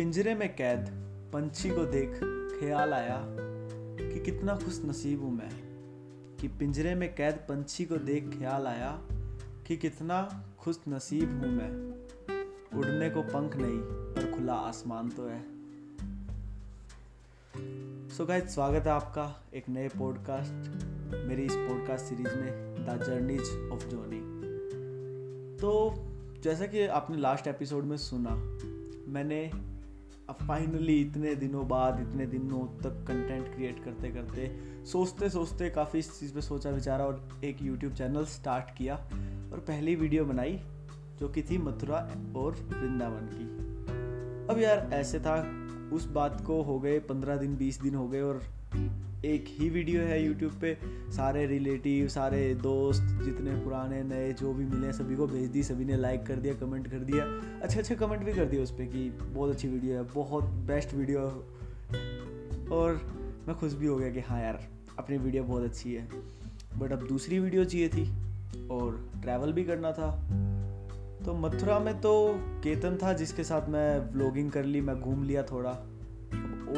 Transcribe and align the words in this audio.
पिंजरे 0.00 0.34
में 0.34 0.56
कैद, 0.56 0.86
पंछी 1.32 1.70
को 1.70 1.84
देख 1.86 2.10
ख्याल 2.60 2.94
आया 2.94 3.24
कि 4.08 4.24
कितना 4.24 4.56
खुश 4.56 4.82
नसीब 4.84 5.20
हूँ 5.20 5.32
मैं। 5.32 5.50
कि 6.36 6.48
पिंजरे 6.48 6.94
में 6.94 7.14
कैद, 7.14 7.34
पंछी 7.34 7.84
को 7.84 7.96
देख 7.96 8.38
ख्याल 8.38 8.66
आया 8.66 9.02
कि 9.66 9.76
कितना 9.76 10.44
खुश 10.58 10.80
नसीब 10.88 11.30
हूँ 11.30 11.52
मैं। 11.52 11.70
उड़ने 12.78 13.10
को 13.10 13.22
पंख 13.22 13.56
नहीं, 13.56 13.78
पर 13.84 14.38
खुला 14.38 14.52
आसमान 14.52 15.08
तो 15.08 15.26
है। 15.26 15.42
सो 18.08 18.24
so 18.24 18.48
स्वागत 18.48 18.82
है 18.82 18.90
आपका 18.90 19.44
एक 19.54 19.68
नए 19.68 19.88
पॉडकास्ट 19.88 20.84
मेरी 21.14 21.42
इस 21.42 21.54
पॉडकास्ट 21.54 22.04
सीरीज़ 22.04 22.34
में 22.34 22.74
द 22.74 23.02
जर्नीज 23.06 23.70
ऑफ़ 23.72 23.86
जोनी 23.86 24.20
तो 25.58 25.94
जैसा 26.40 26.66
कि 26.66 26.86
आपने 26.86 27.16
लास्ट 27.16 27.46
एपिसोड 27.46 27.84
में 27.84 27.96
सुना, 27.96 28.34
मैंने 29.12 29.69
अब 30.30 30.36
फाइनली 30.48 31.00
इतने 31.00 31.34
दिनों 31.34 31.68
बाद, 31.68 32.00
इतने 32.00 32.26
दिनों 32.26 32.66
तक 32.82 33.04
कंटेंट 33.08 33.54
क्रिएट 33.54 33.84
करते 33.84 34.10
करते 34.10 34.60
सोचते 34.86 35.30
सोचते 35.30 35.70
काफ़ी 35.70 35.98
इस 35.98 36.20
चीज़ 36.20 36.34
पे 36.34 36.40
सोचा 36.40 36.70
विचारा 36.70 37.04
और 37.04 37.28
एक 37.44 37.62
यूट्यूब 37.62 37.92
चैनल 37.92 38.24
स्टार्ट 38.24 38.76
किया 38.78 38.94
और 39.52 39.64
पहली 39.68 39.96
वीडियो 39.96 40.24
बनाई 40.24 40.60
जो 41.18 41.28
कि 41.28 41.42
थी 41.42 41.58
मथुरा 41.58 41.98
और 42.36 42.52
वृंदावन 42.52 43.28
की। 43.32 43.44
अब 44.52 44.60
यार 44.60 44.90
ऐसे 44.92 45.20
था, 45.20 45.66
उस 45.92 46.06
बात 46.06 46.44
को 46.46 46.62
हो 46.62 46.80
गए 46.80 46.98
पंद्रह 46.98 47.36
दिन, 47.36 47.56
बीस 47.56 47.80
दिन 47.80 47.94
हो 47.94 48.08
गए 48.08 48.20
और 48.20 48.42
एक 49.24 49.44
ही 49.48 49.70
वीडियो 49.70 50.02
है 50.02 50.26
यूट्यूब 50.26 50.52
पे। 50.52 50.78
सारे 51.12 51.46
रिलेटिव, 51.46 52.08
सारे 52.08 52.54
दोस्त, 52.54 53.02
जितने 53.02 53.50
पुराने, 53.64 54.02
नए, 54.02 54.32
जो 54.32 54.52
भी 54.52 54.64
मिले 54.64 54.92
सभी 54.92 55.16
को 55.16 55.26
भेज 55.26 55.50
दी, 55.50 55.62
सभी 55.62 55.84
ने 55.84 55.96
लाइक 55.96 56.26
कर 56.26 56.36
दिया 56.36 56.54
कमेंट 56.54 56.90
कर 56.90 56.98
दिया। 56.98 57.24
अच्छे 57.62 57.78
अच्छे 57.78 57.94
कमेंट 57.94 58.24
भी 58.24 58.32
कर 58.32 58.44
दिया 58.44 58.62
उस 58.62 58.70
पर 58.70 58.84
कि 58.84 59.10
बहुत 59.10 59.50
अच्छी 59.50 59.68
वीडियो 59.68 59.96
है, 59.96 60.02
बहुत 60.02 60.44
बेस्ट 60.44 60.94
वीडियो 60.94 61.20
है। 61.20 61.32
और 62.68 62.94
मैं 63.48 63.58
खुश 63.58 63.72
भी 63.72 63.86
हो 63.86 63.96
गया 63.96 64.10
कि 64.10 64.20
हाँ 64.20 64.42
यार, 64.42 64.68
अपनी 64.98 65.18
वीडियो 65.18 65.44
बहुत 65.44 65.62
अच्छी 65.62 65.94
है। 65.94 66.08
बट 66.78 66.92
अब 66.92 67.06
दूसरी 67.06 67.38
वीडियो 67.38 67.64
चाहिए 67.64 67.88
थी 67.88 68.12
और 68.68 69.10
ट्रैवल 69.22 69.52
भी 69.52 69.64
करना 69.64 69.92
था। 69.92 70.10
तो 71.24 71.34
मथुरा 71.34 71.78
में 71.78 72.00
तो 72.00 72.34
केतन 72.36 72.98
था, 73.02 73.12
जिसके 73.12 73.44
साथ 73.44 73.68
मैं 73.68 74.12
व्लॉगिंग 74.12 74.50
कर 74.50 74.64
ली, 74.64 74.80
मैं 74.80 75.00
घूम 75.00 75.24
लिया 75.24 75.42
थोड़ा। 75.42 75.70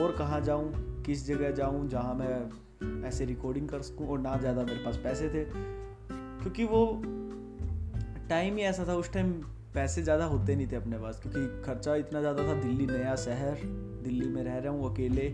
और 0.01 0.15
कहाँ 0.19 0.41
जाऊँ? 0.41 0.92
किस 1.07 1.27
जगह 1.27 1.51
जाऊँ 1.51 1.89
जहाँ 1.89 2.15
मैं 2.15 3.09
ऐसे 3.09 3.25
रिकॉर्डिंग 3.25 3.69
कर 3.69 3.83
सकूँ 3.83 4.09
और 4.09 4.19
ना 4.19 4.37
ज़्यादा 4.37 4.63
मेरे 4.63 4.85
पास 4.85 4.97
पैसे 4.97 5.29
थे। 5.29 5.45
क्योंकि 6.43 6.65
वो 6.65 7.03
टाइम 8.29 8.57
ही 8.57 8.63
ऐसा 8.63 8.87
था, 8.89 8.95
उस 8.95 9.13
टाइम 9.13 9.33
पैसे 9.75 10.03
ज़्यादा 10.03 10.25
होते 10.25 10.57
नहीं 10.57 10.67
थे 10.67 10.77
अपने 10.77 10.99
पास, 10.99 11.21
क्योंकि 11.23 11.63
खर्चा 11.63 11.95
इतना 11.95 12.21
ज़्यादा 12.21 12.47
था, 12.49 12.55
दिल्ली 12.55 12.87
नया 12.87 13.17
शहर, 13.17 13.55
दिल्ली 14.05 14.29
में 14.29 14.43
रह 14.45 14.59
रहा 14.59 14.73
हूँ 14.73 14.93
अकेले। 14.93 15.29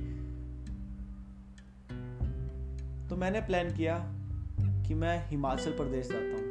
तो 3.08 3.16
मैंने 3.16 3.40
प्लान 3.40 3.74
किया 3.74 3.98
कि 4.86 4.94
मैं 4.94 5.28
हिमाचल 5.28 5.70
प्रदेश 5.70 6.08
जाता 6.08 6.36
हूँ। 6.36 6.46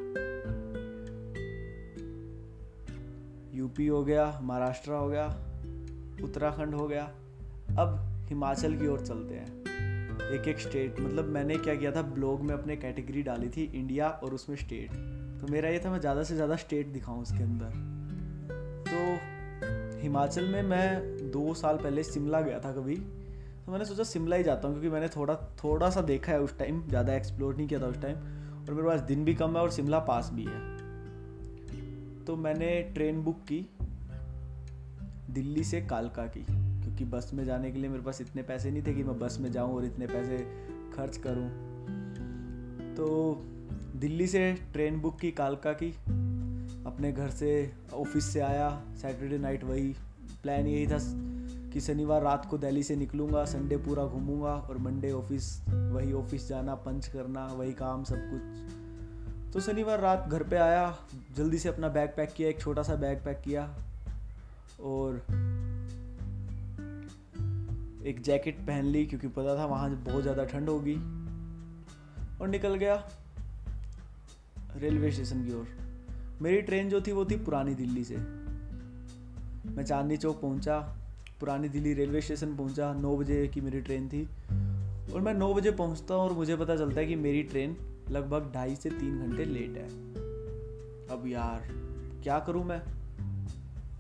यूपी 3.53 3.87
हो 3.87 4.03
गया, 4.03 4.39
महाराष्ट्र 4.43 4.91
हो 4.91 5.07
गया, 5.07 5.25
उत्तराखंड 6.23 6.75
हो 6.75 6.87
गया। 6.87 7.03
अब 7.79 8.06
हिमाचल 8.29 8.75
की 8.77 8.87
ओर 8.87 8.99
चलते 8.99 9.35
हैं। 9.35 9.55
एक 10.31 10.47
एक 10.47 10.59
स्टेट 10.59 10.99
मतलब 10.99 11.25
मैंने 11.25 11.57
क्या 11.57 11.75
किया 11.75 11.91
था 11.91 12.01
ब्लॉग 12.01 12.41
में 12.41 12.53
अपने 12.53 12.75
कैटेगरी 12.75 13.21
डाली 13.23 13.49
थी 13.49 13.63
इंडिया 13.65 14.09
और 14.09 14.33
उसमें 14.33 14.55
स्टेट 14.57 14.91
तो 15.41 15.47
मेरा 15.47 15.69
ये 15.69 15.79
था, 15.79 15.91
मैं 15.91 15.99
ज़्यादा 15.99 16.23
से 16.23 16.35
ज़्यादा 16.35 16.55
स्टेट 16.55 16.87
दिखाऊँ 16.87 17.21
उसके 17.21 17.43
अंदर। 17.43 17.69
तो 18.87 20.01
हिमाचल 20.01 20.47
में 20.47 20.61
मैं 20.63 21.31
दो 21.31 21.53
साल 21.53 21.77
पहले 21.77 22.03
शिमला 22.03 22.41
गया 22.41 22.59
था 22.59 22.71
कभी। 22.71 22.95
तो 22.95 23.71
मैंने 23.71 23.85
सोचा 23.85 24.03
शिमला 24.03 24.35
ही 24.35 24.43
जाता 24.43 24.67
हूँ, 24.67 24.75
क्योंकि 24.75 24.89
मैंने 24.89 25.07
थोड़ा 25.07 25.35
थोड़ा 25.63 25.89
सा 25.89 26.01
देखा 26.01 26.31
है 26.31 26.41
उस 26.41 26.57
टाइम 26.59 26.81
ज़्यादा 26.87 27.13
एक्सप्लोर 27.13 27.55
नहीं 27.55 27.67
किया 27.67 27.79
था 27.79 27.85
उस 27.85 28.01
टाइम 28.01 28.15
और 28.15 28.73
मेरे 28.73 28.87
पास 28.87 29.01
दिन 29.01 29.25
भी 29.25 29.33
कम 29.35 29.55
है 29.57 29.61
और 29.61 29.71
शिमला 29.71 29.99
पास 29.99 30.29
भी 30.33 30.45
है। 30.45 30.59
तो 32.25 32.35
मैंने 32.35 32.69
ट्रेन 32.95 33.21
बुक 33.23 33.43
की, 33.43 33.65
दिल्ली 35.29 35.63
से 35.63 35.81
कालका 35.81 36.25
की। 36.27 36.45
क्योंकि 36.97 37.15
बस 37.17 37.31
में 37.33 37.45
जाने 37.45 37.71
के 37.71 37.79
लिए 37.79 37.89
मेरे 37.89 38.03
पास 38.03 38.21
इतने 38.21 38.41
पैसे 38.41 38.71
नहीं 38.71 38.83
थे 38.83 38.93
कि 38.93 39.03
मैं 39.03 39.19
बस 39.19 39.37
में 39.39 39.51
जाऊँ 39.51 39.75
और 39.75 39.85
इतने 39.85 40.07
पैसे 40.07 40.37
खर्च 40.95 41.17
करूँ। 41.17 41.49
तो 42.95 43.41
दिल्ली 43.95 44.27
से 44.27 44.53
ट्रेन 44.73 44.99
बुक 44.99 45.19
की, 45.19 45.31
कालका 45.31 45.73
की, 45.73 45.91
अपने 46.85 47.11
घर 47.11 47.29
से 47.29 47.73
ऑफ़िस 47.93 48.25
से 48.25 48.39
आया। 48.39 48.83
सैटरडे 49.01 49.37
नाइट 49.37 49.63
वही 49.63 49.95
प्लान 50.43 50.67
यही 50.67 50.87
था 50.87 50.97
कि 51.73 51.81
शनिवार 51.81 52.21
रात 52.21 52.45
को 52.45 52.57
दिल्ली 52.57 52.83
से 52.83 52.95
निकलूँगा, 52.95 53.45
संडे 53.45 53.77
पूरा 53.77 54.05
घूमूँगा 54.05 54.55
और 54.55 54.77
मंडे 54.77 55.11
ऑफ़िस, 55.11 55.61
वही 55.69 56.13
ऑफ़िस 56.13 56.47
जाना, 56.49 56.75
पंच 56.75 57.07
करना, 57.07 57.47
वही 57.47 57.73
काम 57.73 58.03
सब 58.03 58.17
कुछ। 58.17 59.53
तो 59.53 59.59
शनिवार 59.59 59.99
रात 59.99 60.27
घर 60.29 60.43
पे 60.43 60.55
आया, 60.55 60.97
जल्दी 61.35 61.57
से 61.57 61.69
अपना 61.69 61.89
बैग 61.89 62.09
पैक 62.09 62.33
किया, 62.33 62.49
एक 62.49 62.59
छोटा 62.59 62.83
सा 62.83 62.95
बैग 62.95 63.23
पैक 63.25 63.41
किया 63.45 63.75
और 64.81 65.25
एक 68.07 68.21
जैकेट 68.21 68.57
पहन 68.57 68.85
ली, 68.85 69.05
क्योंकि 69.05 69.27
पता 69.27 69.57
था 69.57 69.65
वहाँ 69.65 69.89
बहुत 69.95 70.21
ज़्यादा 70.21 70.43
ठंड 70.43 70.69
होगी। 70.69 70.95
और 72.41 72.47
निकल 72.47 72.75
गया 72.75 73.09
रेलवे 74.75 75.11
स्टेशन 75.11 75.45
की 75.45 75.53
ओर। 75.53 75.67
मेरी 76.41 76.61
ट्रेन 76.61 76.89
जो 76.89 77.01
थी, 77.01 77.11
वो 77.11 77.25
थी 77.25 77.35
पुरानी 77.35 77.75
दिल्ली 77.75 78.03
से। 78.03 78.17
मैं 79.71 79.83
चांदनी 79.83 80.17
चौक 80.17 80.41
पहुँचा, 80.41 80.79
पुरानी 81.39 81.69
दिल्ली 81.69 81.93
रेलवे 81.93 82.21
स्टेशन 82.21 82.55
पहुँचा, 82.55 82.93
नौ 82.93 83.17
बजे 83.17 83.47
की 83.47 83.61
मेरी 83.61 83.81
ट्रेन 83.81 84.09
थी। 84.09 84.29
और 85.13 85.21
मैं 85.21 85.33
नौ 85.33 85.53
बजे 85.53 85.71
पहुँचता 85.71 86.13
हूँ 86.13 86.23
और 86.23 86.33
मुझे 86.33 86.55
पता 86.55 86.75
चलता 86.75 86.99
है 86.99 87.07
कि 87.07 87.15
मेरी 87.15 87.43
ट्रेन 87.43 87.77
लगभग 88.09 88.51
ढाई 88.53 88.75
से 88.75 88.89
तीन 88.89 89.19
घंटे 89.19 89.45
लेट 89.45 89.77
है। 89.77 89.87
अब 91.07 91.23
यार, 91.27 91.67
क्या 92.23 92.39
करूँ 92.39 92.63
मैं? 92.63 92.81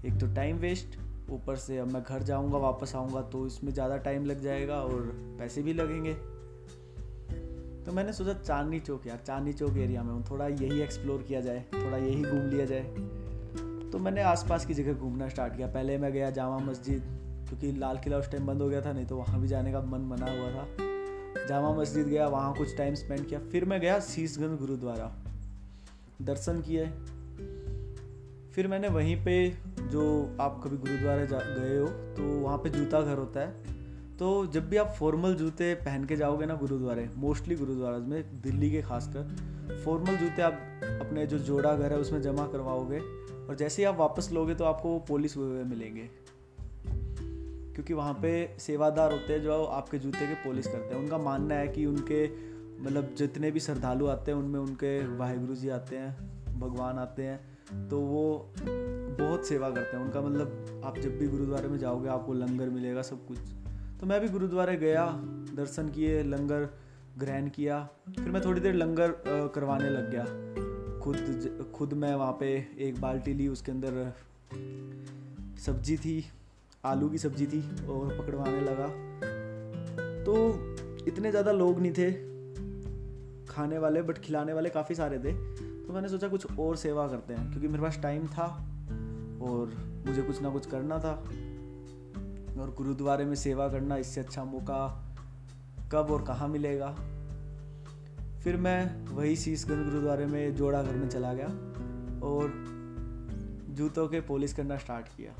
एक 0.05 0.19
तो 0.19 0.27
टाइम 0.27 0.57
वेस्ट 0.57 0.97
ऊपर 1.29 1.55
से 1.55 1.77
अब 1.77 1.91
मैं 1.91 2.01
घर 2.03 2.23
जाऊँगा, 2.23 2.57
वापस 2.57 2.95
आऊँगा 2.95 3.21
तो 3.21 3.45
इसमें 3.47 3.71
ज़्यादा 3.73 3.97
टाइम 3.97 4.25
लग 4.25 4.41
जाएगा 4.41 4.75
और 4.75 5.11
पैसे 5.39 5.61
भी 5.61 5.73
लगेंगे। 5.73 6.13
तो 7.85 7.91
मैंने 7.91 8.13
सोचा 8.13 8.33
चांदनी 8.33 8.79
चौक 8.79 9.07
यार, 9.07 9.17
चांदनी 9.17 9.53
चौक 9.53 9.77
एरिया 9.77 10.03
में 10.03 10.11
हूँ, 10.13 10.23
थोड़ा 10.29 10.47
यही 10.47 10.81
एक्सप्लोर 10.81 11.21
किया 11.21 11.41
जाए, 11.41 11.63
थोड़ा 11.73 11.97
यही 11.97 12.21
घूम 12.21 12.49
लिया 12.49 12.65
जाए। 12.65 12.83
तो 13.91 13.99
मैंने 13.99 14.21
आसपास 14.21 14.65
की 14.65 14.73
जगह 14.73 14.93
घूमना 14.93 15.29
स्टार्ट 15.29 15.55
किया। 15.55 15.67
पहले 15.67 15.97
मैं 15.97 16.11
गया 16.13 16.29
जामा 16.29 16.57
मस्जिद, 16.59 17.03
क्योंकि 17.47 17.71
लाल 17.71 17.97
किला 17.97 18.17
उस 18.17 18.31
टाइम 18.31 18.47
बंद 18.47 18.61
हो 18.61 18.69
गया 18.69 18.81
था, 18.81 18.93
नहीं 18.93 19.05
तो 19.05 19.17
वहाँ 19.17 19.39
भी 19.41 19.47
जाने 19.47 19.71
का 19.71 19.81
मन 19.81 20.09
बना 20.09 20.31
हुआ 20.31 20.51
था। 20.51 20.67
जामा 21.47 21.73
मस्जिद 21.73 22.07
गया, 22.07 22.27
वहाँ 22.27 22.53
कुछ 22.55 22.75
टाइम 22.77 22.95
स्पेंड 22.95 23.27
किया। 23.27 23.39
फिर 23.51 23.65
मैं 23.65 23.79
गया 23.81 23.99
शीशगंज 23.99 24.59
गुरुद्वारा, 24.59 25.11
दर्शन 26.21 26.61
किए। 26.61 26.85
फिर 28.51 28.67
मैंने 28.67 28.87
वहीं 28.87 29.15
पे 29.25 29.49
जो 29.87 30.37
आप 30.41 30.61
कभी 30.63 30.77
गुरुद्वारा 30.77 31.25
गए 31.25 31.77
हो 31.77 31.87
तो 31.87 32.39
वहाँ 32.39 32.57
पे 32.57 32.69
जूता 32.69 33.01
घर 33.01 33.17
होता 33.17 33.39
है। 33.39 33.75
तो 34.17 34.45
जब 34.45 34.69
भी 34.69 34.77
आप 34.77 34.87
फॉर्मल 34.87 35.35
जूते 35.35 35.73
पहन 35.75 36.05
के 36.05 36.15
जाओगे 36.15 36.45
ना 36.45 36.55
गुरुद्वारे 36.55 37.09
मोस्टली 37.15 37.55
गुरुद्वारा 37.55 37.97
में, 37.97 38.41
दिल्ली 38.41 38.71
के 38.71 38.81
खासकर 38.81 39.81
फॉर्मल 39.85 40.15
जूते 40.15 40.41
आप 40.41 40.53
अपने 41.01 41.25
जो 41.27 41.39
जोड़ा 41.39 41.75
घर 41.75 41.93
है 41.93 41.97
उसमें 41.97 42.21
जमा 42.21 42.47
करवाओगे 42.47 42.99
और 43.47 43.55
जैसे 43.55 43.81
ही 43.81 43.85
आप 43.85 43.97
वापस 43.97 44.29
लोगे 44.31 44.55
तो 44.55 44.63
आपको 44.63 44.89
वो 44.89 44.99
हुए 45.37 45.47
हुए 45.47 45.63
मिलेंगे। 45.63 46.09
क्योंकि 47.73 47.93
वहाँ 47.93 48.13
पे 48.13 48.57
सेवादार 48.59 49.11
होते 49.11 49.33
हैं 49.33 49.41
जो 49.41 49.63
आपके 49.63 49.99
जूते 49.99 50.27
के 50.27 50.33
पोलिस 50.33 50.67
करते 50.67 50.95
हैं। 50.95 51.01
उनका 51.01 51.17
मानना 51.17 51.55
है 51.55 51.67
कि 51.67 51.85
उनके 51.85 52.27
मतलब 52.83 53.15
जितने 53.17 53.51
भी 53.51 53.59
श्रद्धालु 53.59 54.07
आते 54.07 54.31
हैं, 54.31 54.37
उनमें 54.37 54.59
उनके 54.59 55.17
वाहिगुरु 55.17 55.55
जी 55.55 55.69
आते 55.69 55.95
हैं, 55.95 56.15
भगवान 56.59 56.99
आते 56.99 57.23
हैं। 57.23 57.56
तो 57.89 57.99
वो 57.99 58.53
बहुत 58.57 59.45
सेवा 59.45 59.69
करते 59.69 59.97
हैं। 59.97 60.03
उनका 60.03 60.21
मतलब 60.21 60.81
आप 60.85 60.97
जब 60.99 61.17
भी 61.17 61.27
गुरुद्वारे 61.27 61.67
में 61.67 61.77
जाओगे, 61.79 62.09
आपको 62.09 62.33
लंगर 62.33 62.69
मिलेगा 62.69 63.01
सब 63.01 63.25
कुछ। 63.27 63.37
तो 63.99 64.05
मैं 64.05 64.19
भी 64.21 64.27
गुरुद्वारे 64.29 64.75
गया, 64.77 65.05
दर्शन 65.55 65.89
किए, 65.89 66.21
लंगर 66.23 66.69
ग्रहण 67.17 67.49
किया। 67.49 67.81
फिर 68.09 68.29
मैं 68.29 68.41
थोड़ी 68.45 68.61
देर 68.61 68.73
लंगर 68.73 69.13
करवाने 69.55 69.89
लग 69.89 70.11
गया। 70.11 70.25
खुद 70.99 71.71
खुद 71.75 71.93
मैं 71.93 72.13
वहाँ 72.15 72.37
पे 72.39 72.47
एक 72.79 73.01
बाल्टी 73.01 73.33
ली, 73.33 73.47
उसके 73.47 73.71
अंदर 73.71 74.13
सब्ज़ी 75.59 75.97
थी, 75.97 76.23
आलू 76.85 77.09
की 77.09 77.17
सब्ज़ी 77.17 77.45
थी 77.47 77.61
और 77.87 78.17
पकड़वाने 78.17 78.61
लगा। 78.61 78.87
तो 80.23 80.35
इतने 81.07 81.29
ज़्यादा 81.31 81.51
लोग 81.51 81.79
नहीं 81.79 81.91
थे, 81.91 82.11
खाने 83.47 83.77
वाले, 83.77 84.01
बट 84.01 84.17
खिलाने 84.17 84.53
वाले 84.53 84.69
काफ़ी 84.69 84.95
सारे 84.95 85.19
थे। 85.19 85.33
तो 85.87 85.93
मैंने 85.93 86.09
सोचा 86.09 86.27
कुछ 86.27 86.57
और 86.59 86.75
सेवा 86.75 87.07
करते 87.07 87.33
हैं, 87.33 87.49
क्योंकि 87.49 87.67
मेरे 87.67 87.83
पास 87.83 87.99
टाइम 88.01 88.27
था 88.27 88.45
और 89.41 89.73
मुझे 90.07 90.21
कुछ 90.21 90.41
ना 90.41 90.49
कुछ 90.49 90.65
करना 90.65 90.99
था। 90.99 91.13
और 92.61 92.73
गुरुद्वारे 92.77 93.25
में 93.25 93.35
सेवा 93.35 93.69
करना 93.69 93.97
इससे 93.97 94.21
अच्छा 94.21 94.43
मौका 94.43 95.03
कब 95.91 96.11
और 96.11 96.23
कहाँ 96.23 96.47
मिलेगा। 96.47 96.91
फिर 98.43 98.57
मैं 98.57 99.05
वही 99.05 99.35
शीशगंज 99.35 99.85
गुरुद्वारे 99.85 100.25
में 100.25 100.55
जोड़ा 100.55 100.83
घर 100.83 100.95
में 100.95 101.09
चला 101.09 101.33
गया 101.33 101.47
और 102.27 102.53
जूतों 103.69 104.07
के 104.07 104.21
पॉलिश 104.21 104.53
करना 104.53 104.77
स्टार्ट 104.77 105.07
किया। 105.07 105.33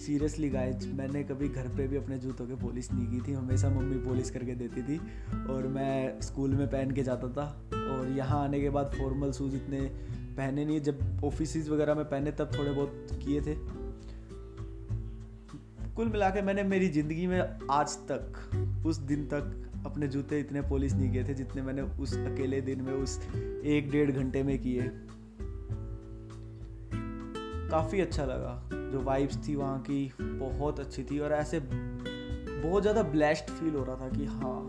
सीरियसली 0.00 0.48
गाइज़ 0.48 0.88
मैंने 0.88 1.22
कभी 1.24 1.48
घर 1.48 1.68
पे 1.68 1.86
भी 1.88 1.96
अपने 1.96 2.18
जूतों 2.18 2.46
के 2.46 2.54
पॉलिश 2.54 2.90
नहीं 2.92 3.06
की 3.06 3.28
थी। 3.28 3.34
हमेशा 3.34 3.70
मम्मी 3.70 3.96
पॉलिश 3.96 4.30
करके 4.30 4.54
देती 4.54 4.82
थी 4.82 4.98
और 5.50 5.66
मैं 5.66 6.20
स्कूल 6.20 6.50
में 6.50 6.66
पहन 6.66 6.90
के 6.90 7.02
जाता 7.02 7.28
था। 7.28 7.46
और 7.72 8.12
यहाँ 8.16 8.44
आने 8.44 8.60
के 8.60 8.70
बाद 8.70 8.94
फॉर्मल 8.98 9.32
शूज़ 9.32 9.56
इतने 9.56 9.80
पहने 10.36 10.64
नहीं। 10.64 10.80
जब 10.80 11.20
ऑफ़िस 11.24 11.68
वगैरह 11.68 11.94
में 11.94 12.04
पहने, 12.04 12.32
तब 12.32 12.50
थोड़े 12.58 12.70
बहुत 12.70 13.06
किए 13.12 13.40
थे। 13.40 13.54
कुल 15.94 16.08
मिला 16.08 16.30
के 16.30 16.42
मैंने 16.42 16.62
मेरी 16.62 16.88
ज़िंदगी 16.88 17.26
में 17.26 17.40
आज 17.70 17.96
तक, 18.10 18.84
उस 18.86 18.96
दिन 18.96 19.24
तक 19.24 19.66
अपने 19.86 20.08
जूते 20.08 20.40
इतने 20.40 20.60
पॉलिश 20.62 20.92
नहीं 20.92 21.12
किए 21.12 21.24
थे 21.24 21.34
जितने 21.34 21.62
मैंने 21.62 21.82
उस 21.82 22.16
अकेले 22.16 22.60
दिन 22.60 22.80
में, 22.80 22.92
उस 22.92 23.20
एक 23.64 23.90
डेढ़ 23.90 24.10
घंटे 24.10 24.42
में 24.42 24.58
किए। 24.58 24.90
काफ़ी 27.70 28.00
अच्छा 28.00 28.24
लगा। 28.24 28.60
जो 28.72 29.00
वाइब्स 29.00 29.36
थी 29.48 29.54
वहाँ 29.56 29.80
की, 29.80 30.12
बहुत 30.20 30.80
अच्छी 30.80 31.04
थी 31.04 31.18
और 31.18 31.32
ऐसे 31.32 31.60
बहुत 31.60 32.82
ज़्यादा 32.82 33.02
ब्लेस्ड 33.02 33.50
फील 33.50 33.74
हो 33.74 33.84
रहा 33.84 33.96
था 33.96 34.08
कि 34.08 34.24
हाँ 34.26 34.60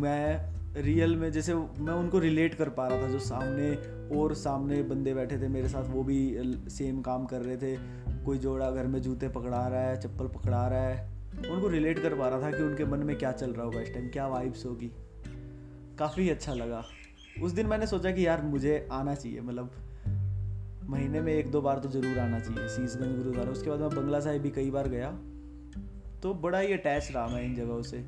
मैं 0.00 0.82
रियल 0.82 1.16
में 1.16 1.30
जैसे 1.32 1.54
मैं 1.54 1.92
उनको 1.92 2.18
रिलेट 2.18 2.54
कर 2.54 2.68
पा 2.68 2.86
रहा 2.88 3.02
था, 3.02 3.08
जो 3.08 3.18
सामने 3.18 3.74
और 4.18 4.34
सामने 4.34 4.82
बंदे 4.82 5.14
बैठे 5.14 5.38
थे 5.38 5.48
मेरे 5.48 5.68
साथ, 5.68 5.84
वो 5.84 6.02
भी 6.02 6.70
सेम 6.70 7.00
काम 7.02 7.26
कर 7.26 7.42
रहे 7.42 7.56
थे। 7.56 7.76
कोई 8.24 8.38
जोड़ा 8.38 8.70
घर 8.70 8.86
में 8.86 9.00
जूते 9.02 9.28
पकड़ा 9.28 9.66
रहा 9.68 9.80
है, 9.80 10.00
चप्पल 10.00 10.26
पकड़ा 10.28 10.66
रहा 10.68 10.80
है। 10.80 11.12
उनको 11.50 11.68
रिलेट 11.68 11.98
कर 11.98 12.14
पा 12.14 12.28
रहा 12.28 12.40
था 12.42 12.50
कि 12.50 12.62
उनके 12.62 12.84
मन 12.84 12.98
में 12.98 13.16
क्या 13.16 13.32
चल 13.32 13.50
रहा 13.50 13.64
होगा 13.66 13.80
इस 13.80 13.92
टाइम 13.94 14.08
क्या 14.08 14.26
वाइब्स 14.26 14.66
होगी। 14.66 14.90
काफ़ी 15.98 16.28
अच्छा 16.30 16.54
लगा। 16.54 16.84
उस 17.42 17.52
दिन 17.52 17.66
मैंने 17.66 17.86
सोचा 17.86 18.10
कि 18.10 18.26
यार 18.26 18.42
मुझे 18.42 18.86
आना 18.92 19.14
चाहिए 19.14 19.40
मतलब 19.40 19.70
महीने 20.88 21.20
में 21.20 21.32
एक 21.32 21.50
दो 21.50 21.60
बार 21.60 21.78
तो 21.78 21.88
ज़रूर 21.88 22.18
आना 22.18 22.40
चाहिए 22.40 22.68
शीशगंज 22.68 23.16
गुरुद्वारा। 23.16 23.50
उसके 23.50 23.70
बाद 23.70 23.80
मैं 23.80 23.88
बंगला 23.90 24.20
साहिब 24.20 24.42
भी 24.42 24.50
कई 24.50 24.70
बार 24.70 24.88
गया। 24.88 25.10
तो 26.22 26.34
बड़ा 26.34 26.58
ही 26.58 26.72
अटैच 26.72 27.10
रहा 27.14 27.26
मैं 27.26 27.42
इन 27.42 27.54
जगहों 27.54 27.82
से। 27.82 28.04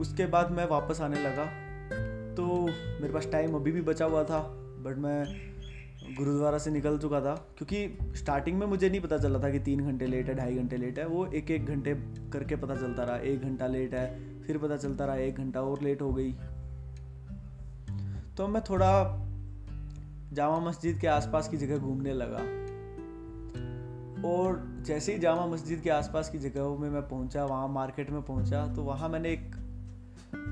उसके 0.00 0.26
बाद 0.26 0.50
मैं 0.50 0.68
वापस 0.68 1.00
आने 1.00 1.22
लगा। 1.22 1.44
तो 2.34 2.46
मेरे 3.00 3.12
पास 3.12 3.28
टाइम 3.32 3.54
अभी 3.54 3.72
भी 3.72 3.80
बचा 3.82 4.04
हुआ 4.04 4.24
था 4.24 4.40
बट 4.82 4.98
मैं 4.98 5.24
गुरुद्वारा 6.16 6.58
से 6.58 6.70
निकल 6.70 6.98
चुका 6.98 7.20
था। 7.20 7.34
क्योंकि 7.58 8.16
स्टार्टिंग 8.16 8.58
में 8.58 8.66
मुझे 8.66 8.88
नहीं 8.90 9.00
पता 9.00 9.18
चला 9.18 9.38
था 9.38 9.50
कि 9.50 9.58
तीन 9.58 9.80
घंटे 9.80 10.06
लेट 10.06 10.28
है, 10.28 10.34
ढाई 10.34 10.54
घंटे 10.54 10.76
लेट 10.76 10.98
है। 10.98 11.06
वो 11.06 11.26
एक 11.26 11.50
एक 11.50 11.66
घंटे 11.66 11.94
करके 12.32 12.56
पता 12.56 12.76
चलता 12.76 13.04
रहा, 13.04 13.16
एक 13.16 13.42
घंटा 13.42 13.66
लेट 13.66 13.94
है, 13.94 14.42
फिर 14.42 14.58
पता 14.58 14.76
चलता 14.76 15.04
रहा 15.04 15.16
एक 15.16 15.36
घंटा 15.36 15.62
और 15.62 15.82
लेट 15.82 16.02
हो 16.02 16.12
गई। 16.12 16.32
तो 18.36 18.48
मैं 18.48 18.62
थोड़ा 18.70 18.92
जामा 20.36 20.58
मस्जिद 20.60 20.98
के 20.98 21.06
आसपास 21.06 21.48
की 21.48 21.56
जगह 21.56 21.78
घूमने 21.78 22.12
लगा। 22.12 22.38
और 24.28 24.82
जैसे 24.82 25.12
ही 25.12 25.18
जामा 25.18 25.46
मस्जिद 25.46 25.80
के 25.80 25.90
आसपास 25.90 26.30
की 26.30 26.38
जगहों 26.38 26.78
में 26.78 26.90
मैं 26.90 27.08
पहुँचा, 27.08 27.44
वहाँ 27.44 27.68
मार्केट 27.68 28.10
में 28.10 28.22
पहुँचा 28.22 28.66
तो 28.74 28.82
वहाँ 28.82 29.08
मैंने 29.08 29.32
एक 29.32 29.54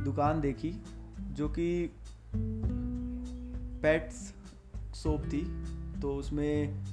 दुकान 0.04 0.40
देखी, 0.40 0.72
जो 1.32 1.48
कि 1.48 1.96
पेट्स 3.82 4.34
सोप 4.94 5.25
थी। 5.25 5.42
तो 6.02 6.14
उसमें 6.14 6.84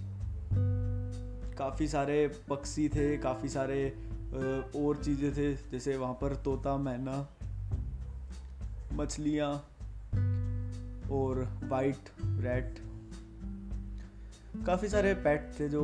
काफ़ी 1.58 1.88
सारे 1.88 2.28
पक्षी 2.50 2.90
थे, 2.90 3.18
काफ़ी 3.18 3.50
सारे 3.50 3.98
और 4.76 5.04
चीज़ें 5.04 5.32
थे, 5.34 5.54
जैसे 5.54 5.98
वहाँ 5.98 6.14
पर 6.14 6.36
तोता, 6.36 6.78
मैना, 6.78 7.28
मछलियाँ 8.94 9.71
और 11.12 11.44
वाइट 11.64 12.10
रेड 12.22 12.80
काफ़ी 14.66 14.88
सारे 14.90 15.14
पेट 15.14 15.52
थे 15.60 15.70
जो 15.70 15.84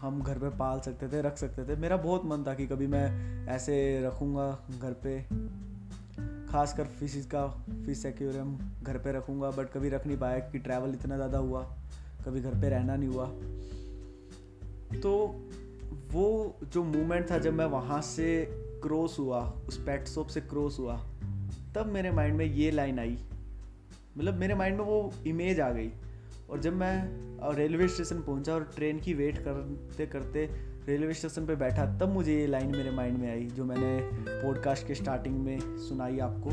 हम 0.00 0.22
घर 0.22 0.38
पे 0.38 0.48
पाल 0.48 0.80
सकते 0.80 1.08
थे, 1.08 1.20
रख 1.22 1.36
सकते 1.36 1.64
थे। 1.64 1.76
मेरा 1.76 1.96
बहुत 1.96 2.24
मन 2.24 2.44
था 2.46 2.54
कि 2.54 2.66
कभी 2.66 2.86
मैं 2.86 3.46
ऐसे 3.48 3.76
रखूँगा 4.06 4.50
घर 4.80 4.92
पे। 5.04 5.20
खासकर 6.52 6.84
फ़िश 6.84 7.26
का 7.26 7.46
फ़िश 7.86 8.04
एक्वेरियम 8.06 8.56
घर 8.82 8.98
पे 8.98 9.12
रखूँगा 9.12 9.50
बट 9.50 9.70
कभी 9.70 9.88
रख 9.88 10.06
नहीं 10.06 10.18
पाया 10.18 10.38
कि 10.38 10.58
ट्रैवल 10.58 10.90
इतना 10.90 11.16
ज़्यादा 11.16 11.38
हुआ। 11.38 11.62
कभी 12.24 12.40
घर 12.40 12.60
पे 12.60 12.68
रहना 12.68 12.96
नहीं 12.96 13.08
हुआ। 13.08 13.26
तो 15.00 15.16
वो 16.12 16.58
जो 16.64 16.84
मोमेंट 16.84 17.30
था 17.30 17.38
जब 17.38 17.54
मैं 17.54 17.66
वहाँ 17.66 18.00
से 18.02 18.44
क्रॉस 18.82 19.18
हुआ, 19.18 19.40
उस 19.68 19.78
पेट 19.78 20.08
शॉप 20.08 20.26
से 20.26 20.40
क्रॉस 20.40 20.78
हुआ, 20.78 20.96
तब 21.74 21.86
मेरे 21.86 22.10
माइंड 22.10 22.36
में 22.36 22.44
ये 22.44 22.70
लाइन 22.70 22.98
आई। 22.98 23.18
मतलब 24.18 24.34
मेरे 24.34 24.54
माइंड 24.54 24.78
में 24.78 24.84
वो 24.84 25.12
इमेज 25.26 25.60
आ 25.60 25.70
गई। 25.70 25.92
और 26.50 26.60
जब 26.60 26.72
मैं 26.72 27.08
रेलवे 27.54 27.88
स्टेशन 27.88 28.20
पहुँचा 28.20 28.54
और 28.54 28.72
ट्रेन 28.76 29.00
की 29.00 29.14
वेट 29.14 29.38
करते 29.38 30.06
करते 30.06 30.70
रेलवे 30.88 31.14
स्टेशन 31.14 31.46
पे 31.46 31.56
बैठा, 31.56 31.98
तब 31.98 32.08
मुझे 32.08 32.40
ये 32.40 32.46
लाइन 32.46 32.72
मेरे 32.72 32.90
माइंड 32.90 33.18
में 33.18 33.30
आई, 33.30 33.46
जो 33.46 33.64
मैंने 33.64 34.00
पॉडकास्ट 34.42 34.86
के 34.86 34.94
स्टार्टिंग 34.94 35.36
में 35.36 35.60
सुनाई 35.60 36.18
आपको, 36.18 36.50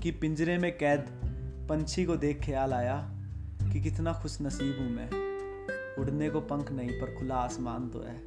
कि 0.00 0.10
पिंजरे 0.10 0.58
में 0.58 0.78
कैद 0.78 1.00
पंछी 1.68 2.04
को 2.04 2.16
देख 2.16 2.44
ख्याल 2.44 2.72
आया 2.72 3.10
कि 3.72 3.80
कितना 3.80 4.12
खुश 4.12 4.38
नसीब 4.42 4.78
हूँ 4.78 4.90
मैं। 4.90 5.10
उड़ने 5.96 6.30
को 6.30 6.40
पंख 6.40 6.72
नहीं, 6.72 6.90
पर 6.90 7.18
खुला 7.18 7.34
आसमान 7.34 7.88
तो 7.88 8.00
है। 8.00 8.22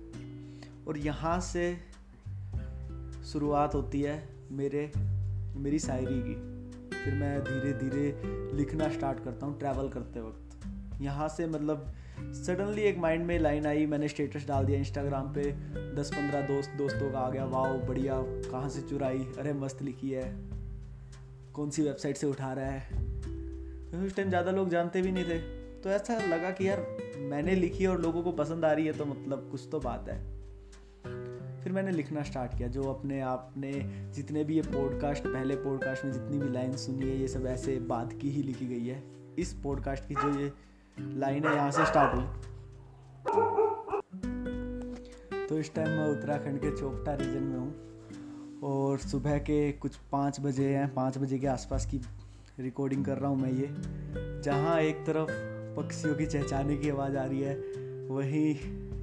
और 0.87 0.97
यहाँ 0.97 1.39
से 1.39 1.77
शुरुआत 3.25 3.75
होती 3.75 4.01
है 4.01 4.29
मेरे, 4.51 4.91
मेरी 5.55 5.79
शायरी 5.79 6.23
की। 6.23 6.52
फिर 7.03 7.13
मैं 7.13 7.43
धीरे 7.43 7.73
धीरे 7.73 8.21
लिखना 8.57 8.89
स्टार्ट 8.89 9.23
करता 9.23 9.45
हूँ 9.45 9.59
ट्रैवल 9.59 9.89
करते 9.89 10.21
वक्त। 10.21 10.39
यहाँ 11.01 11.27
से 11.29 11.47
मतलब 11.47 11.93
सडनली 12.19 12.81
एक 12.81 12.97
माइंड 12.97 13.25
में 13.25 13.39
लाइन 13.39 13.65
आई, 13.65 13.85
मैंने 13.85 14.07
स्टेटस 14.07 14.47
डाल 14.47 14.65
दिया 14.65 14.79
इंस्टाग्राम 14.79 15.33
पे। 15.33 15.51
दस 15.95 16.11
पंद्रह 16.13 16.41
दोस्त, 16.41 16.69
दोस्तों 16.69 17.11
का 17.11 17.19
आ 17.19 17.29
गया, 17.29 17.45
वाओ, 17.45 17.77
बढ़िया, 17.77 18.21
कहाँ 18.21 18.69
से 18.69 18.81
चुराई? 18.81 19.27
अरे, 19.39 19.53
मस्त 19.53 19.81
लिखी 19.81 20.09
है। 20.09 20.35
कौन 21.53 21.69
सी 21.69 21.81
वेबसाइट 21.81 22.17
से 22.17 22.27
उठा 22.27 22.53
रहा 22.53 22.65
है? 22.65 22.79
तो 23.91 24.05
उस 24.05 24.15
टाइम 24.15 24.29
ज़्यादा 24.29 24.51
लोग 24.51 24.69
जानते 24.69 25.01
भी 25.01 25.11
नहीं 25.11 25.25
थे। 25.25 25.37
तो 25.81 25.89
ऐसा 25.89 26.17
लगा 26.17 26.51
कि 26.51 26.69
यार, 26.69 26.97
मैंने 27.17 27.55
लिखी 27.55 27.85
और 27.85 28.01
लोगों 28.01 28.23
को 28.23 28.31
पसंद 28.31 28.65
आ 28.65 28.71
रही 28.71 28.85
है 28.85 28.93
तो 28.93 29.05
मतलब 29.05 29.47
कुछ 29.51 29.67
तो 29.71 29.79
बात 29.79 30.09
है। 30.09 30.32
फिर 31.63 31.71
मैंने 31.71 31.91
लिखना 31.91 32.21
स्टार्ट 32.23 32.57
किया, 32.57 32.67
जो 32.67 32.83
अपने 32.83 33.19
आपने 33.21 33.71
जितने 34.15 34.43
भी 34.43 34.55
ये 34.55 34.61
पॉडकास्ट 34.61 35.23
पहले 35.23 35.55
पॉडकास्ट 35.55 36.05
में 36.05 36.11
जितनी 36.11 36.37
भी 36.37 36.49
लाइन 36.49 36.75
सुनी 36.77 37.09
है, 37.09 37.19
ये 37.21 37.27
सब 37.27 37.45
ऐसे 37.45 37.79
बात 37.79 38.13
की 38.13 38.29
ही 38.29 38.43
लिखी 38.43 38.65
गई 38.67 38.87
है। 38.87 39.03
इस 39.39 39.53
पॉडकास्ट 39.53 40.07
की 40.07 40.15
जो 40.15 40.39
ये 40.39 40.51
लाइन 40.99 41.47
है, 41.47 41.55
यहाँ 41.55 41.71
से 41.71 41.85
स्टार्ट 41.85 42.15
हुई। 42.15 42.25
तो 45.47 45.59
इस 45.59 45.73
टाइम 45.75 45.89
मैं 45.89 46.07
उत्तराखंड 46.07 46.59
के 46.59 46.71
चोपटा 46.71 47.13
रीजन 47.13 47.43
में 47.43 47.57
हूँ 47.57 48.61
और 48.63 48.97
सुबह 48.97 49.37
के 49.37 49.71
कुछ 49.71 49.95
पाँच 50.11 50.39
बजे 50.41 50.67
हैं, 50.75 50.93
पाँच 50.93 51.17
बजे 51.17 51.39
के 51.39 51.47
आसपास 51.47 51.85
की 51.85 52.01
रिकॉर्डिंग 52.59 53.05
कर 53.05 53.17
रहा 53.17 53.29
हूँ 53.29 53.41
मैं 53.41 53.51
ये, 53.51 53.67
जहाँ 54.41 54.79
एक 54.81 54.95
तरफ़ 54.95 55.31
पक्षियों 55.77 56.15
की 56.15 56.25
चहचाने 56.25 56.77
की 56.77 56.89
आवाज़ 56.89 57.17
आ 57.17 57.25
रही 57.25 57.41
है, 57.41 57.55
वहीं 58.09 58.55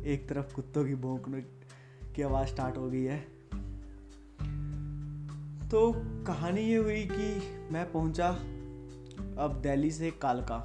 एक 0.04 0.28
तरफ़ 0.28 0.54
कुत्तों 0.54 0.84
की 0.84 0.94
भौंकने 0.94 1.40
की 2.16 2.22
आवाज़ 2.22 2.48
स्टार्ट 2.48 2.76
हो 2.76 2.90
गई 2.90 3.02
है। 3.02 3.18
तो 5.68 5.92
कहानी 6.26 6.60
ये 6.60 6.76
हुई 6.76 7.08
कि 7.12 7.42
मैं 7.72 7.92
पहुँचा 7.92 8.28
अब 9.38 9.60
दिल्ली 9.62 9.90
से 9.90 10.10
कालका। 10.10 10.56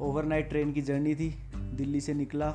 ओवरनाइट 0.00 0.48
ट्रेन 0.48 0.72
की 0.72 0.82
जर्नी 0.82 1.14
थी, 1.14 1.28
दिल्ली 1.56 2.00
से 2.00 2.14
निकला 2.14 2.48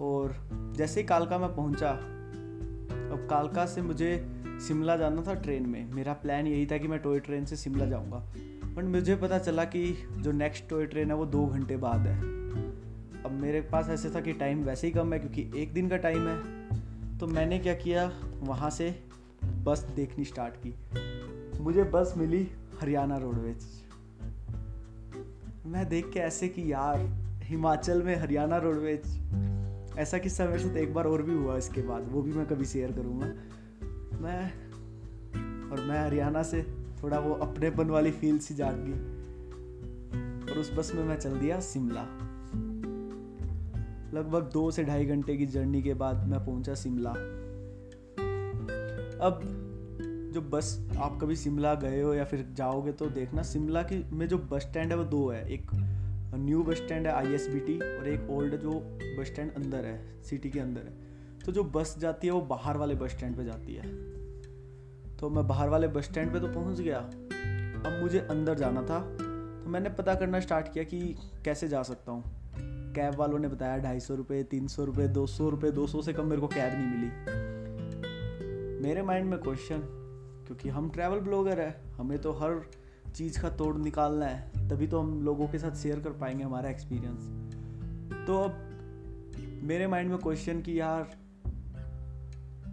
और 0.00 0.34
जैसे 0.76 1.00
ही 1.00 1.06
कालका 1.06 1.38
मैं 1.38 1.54
पहुँचा, 1.56 1.90
अब 1.90 3.26
कालका 3.30 3.66
से 3.66 3.82
मुझे 3.82 4.28
शिमला 4.68 4.96
जाना 4.96 5.22
था 5.22 5.34
ट्रेन 5.34 5.66
में। 5.66 5.92
मेरा 5.92 6.12
प्लान 6.12 6.46
यही 6.46 6.66
था 6.66 6.78
कि 6.78 6.88
मैं 6.88 6.98
टॉय 6.98 7.20
ट्रेन 7.20 7.44
से 7.44 7.56
शिमला 7.56 7.86
जाऊँगा। 7.86 8.16
बट 8.76 8.84
मुझे 8.84 9.16
पता 9.16 9.38
चला 9.38 9.64
कि 9.64 10.08
जो 10.16 10.32
नेक्स्ट 10.32 10.68
टॉय 10.70 10.86
ट्रेन 10.86 11.08
है 11.08 11.16
वो 11.16 11.26
दो 11.26 11.46
घंटे 11.46 11.76
बाद 11.76 12.06
है। 12.06 12.18
अब 13.22 13.38
मेरे 13.42 13.60
पास 13.60 13.88
ऐसे 13.88 14.10
था 14.10 14.20
कि 14.20 14.32
टाइम 14.32 14.62
वैसे 14.62 14.86
ही 14.86 14.92
कम 14.92 15.12
है, 15.12 15.18
क्योंकि 15.18 15.62
एक 15.62 15.72
दिन 15.72 15.88
का 15.88 15.96
टाइम 15.96 16.28
है। 16.28 16.61
तो 17.22 17.26
मैंने 17.28 17.58
क्या 17.58 17.74
किया? 17.74 18.12
वहाँ 18.40 18.70
से 18.70 19.02
बस 19.62 19.80
देखनी 19.96 20.24
स्टार्ट 20.24 20.54
की। 20.66 20.74
मुझे 21.60 21.84
बस 21.84 22.14
मिली 22.16 22.48
हरियाणा 22.80 23.16
रोडवेज़। 23.16 23.66
मैं 25.66 25.88
देख 25.88 26.10
के 26.10 26.20
ऐसे 26.20 26.48
कि 26.48 26.72
यार, 26.72 27.00
हिमाचल 27.42 28.02
में 28.02 28.16
हरियाणा 28.16 28.56
रोडवेज़। 28.56 29.18
ऐसा 29.98 30.18
किस्सा 30.18 30.44
मेरे 30.44 30.58
साथ 30.58 30.76
एक 30.76 30.94
बार 30.94 31.06
और 31.06 31.22
भी 31.22 31.34
हुआ 31.34 31.56
इसके 31.56 31.82
बाद। 31.82 32.08
वो 32.12 32.22
भी 32.22 32.32
मैं 32.32 32.46
कभी 32.46 32.64
शेयर 32.64 32.92
करूँगा। 32.92 33.26
मैं 34.18 34.70
और 35.70 35.80
मैं 35.80 36.06
हरियाणा 36.06 36.42
से 36.42 36.62
थोड़ा 37.02 37.18
वो 37.18 37.34
अपनेपन 37.34 37.86
वाली 37.86 38.10
फील 38.10 38.38
सी 38.38 38.54
जाग 38.54 38.74
गई। 38.76 38.92
और 40.52 40.58
उस 40.58 40.72
बस 40.72 40.92
में 40.94 41.04
मैं 41.04 41.18
चल 41.18 41.38
दिया 41.38 41.60
शिमला। 41.60 42.31
लगभग 44.14 44.42
दो 44.42 44.70
से 44.70 44.84
ढाई 44.84 45.04
घंटे 45.04 45.36
की 45.36 45.46
जर्नी 45.46 45.82
के 45.82 45.94
बाद 45.94 46.26
मैं 46.26 46.44
पहुँचा 46.46 46.74
शिमला। 46.74 47.10
अब 49.26 49.40
जो 50.34 50.40
बस, 50.40 50.88
आप 50.98 51.18
कभी 51.22 51.36
शिमला 51.36 51.74
गए 51.74 52.00
हो 52.02 52.14
या 52.14 52.24
फिर 52.24 52.46
जाओगे 52.52 52.92
तो 52.92 53.06
देखना, 53.06 53.42
शिमला 53.42 53.82
की 53.82 54.04
में 54.12 54.28
जो 54.28 54.38
बस 54.38 54.62
स्टैंड 54.62 54.90
है 54.90 54.96
वो 54.98 55.04
दो 55.04 55.28
है। 55.30 55.52
एक 55.52 55.70
न्यू 56.34 56.62
बस 56.62 56.76
स्टैंड 56.76 57.06
है 57.06 57.12
आईएसबीटी 57.12 57.98
और 57.98 58.08
एक 58.08 58.30
ओल्ड 58.30 58.56
जो 58.56 58.70
बस 59.18 59.26
स्टैंड 59.26 59.54
अंदर 59.54 59.84
है 59.84 60.22
सिटी 60.22 60.50
के 60.50 60.60
अंदर 60.60 60.80
है। 60.80 60.94
तो 61.46 61.52
जो 61.52 61.64
बस 61.64 61.98
जाती 61.98 62.26
है 62.26 62.32
वो 62.32 62.40
बाहर 62.40 62.76
वाले 62.76 62.94
बस 62.94 63.10
स्टैंड 63.10 63.36
पे 63.36 63.44
जाती 63.44 63.74
है। 63.74 63.82
तो 65.16 65.30
मैं 65.30 65.46
बाहर 65.46 65.68
वाले 65.68 65.88
बस 65.88 66.04
स्टैंड 66.04 66.32
पे 66.32 66.40
तो 66.40 66.48
पहुँच 66.48 66.80
गया। 66.80 66.98
अब 66.98 67.98
मुझे 68.02 68.18
अंदर 68.20 68.54
जाना 68.54 68.82
था। 68.82 69.00
तो 69.00 69.70
मैंने 69.70 69.90
पता 69.90 70.14
करना 70.14 70.40
स्टार्ट 70.40 70.72
किया 70.72 70.84
कि 70.84 71.16
कैसे 71.44 71.68
जा 71.68 71.82
सकता 71.82 72.12
हूँ। 72.12 72.41
कैब 72.92 73.14
वालों 73.14 73.38
ने 73.38 73.48
बताया 73.48 73.78
ढाई 73.78 74.00
सौ 74.00 74.14
रुपये 74.14 74.42
तीन 74.42 74.66
सौ 74.68 74.84
रुपये 74.84 75.08
दो 75.08 75.26
सौ 75.26 75.48
रुपये 75.48 75.70
दो 75.70 75.86
सौ 75.86 76.02
से 76.02 76.12
कम 76.12 76.26
मेरे 76.26 76.40
को 76.40 76.46
कैब 76.46 76.72
नहीं 76.74 76.86
मिली। 76.86 77.10
मेरे 78.82 79.02
माइंड 79.02 79.30
में 79.30 79.38
क्वेश्चन, 79.38 79.78
क्योंकि 80.46 80.68
हम 80.68 80.90
ट्रैवल 80.90 81.18
ब्लॉगर 81.18 81.60
है, 81.60 81.82
हमें 81.98 82.18
तो 82.18 82.32
हर 82.32 82.60
चीज़ 83.14 83.40
का 83.42 83.50
तोड़ 83.50 83.76
निकालना 83.76 84.26
है, 84.26 84.68
तभी 84.68 84.86
तो 84.86 85.00
हम 85.00 85.22
लोगों 85.22 85.48
के 85.48 85.58
साथ 85.58 85.76
शेयर 85.76 86.00
कर 86.00 86.10
पाएँगे 86.10 86.44
हमारा 86.44 86.70
एक्सपीरियंस 86.70 88.26
तो 88.26 88.38
अब 88.38 88.68
मेरे 89.62 89.86
माइंड 89.86 90.10
में 90.10 90.18
क्वेश्चन 90.18 90.60
कि 90.60 90.80
यार, 90.80 91.10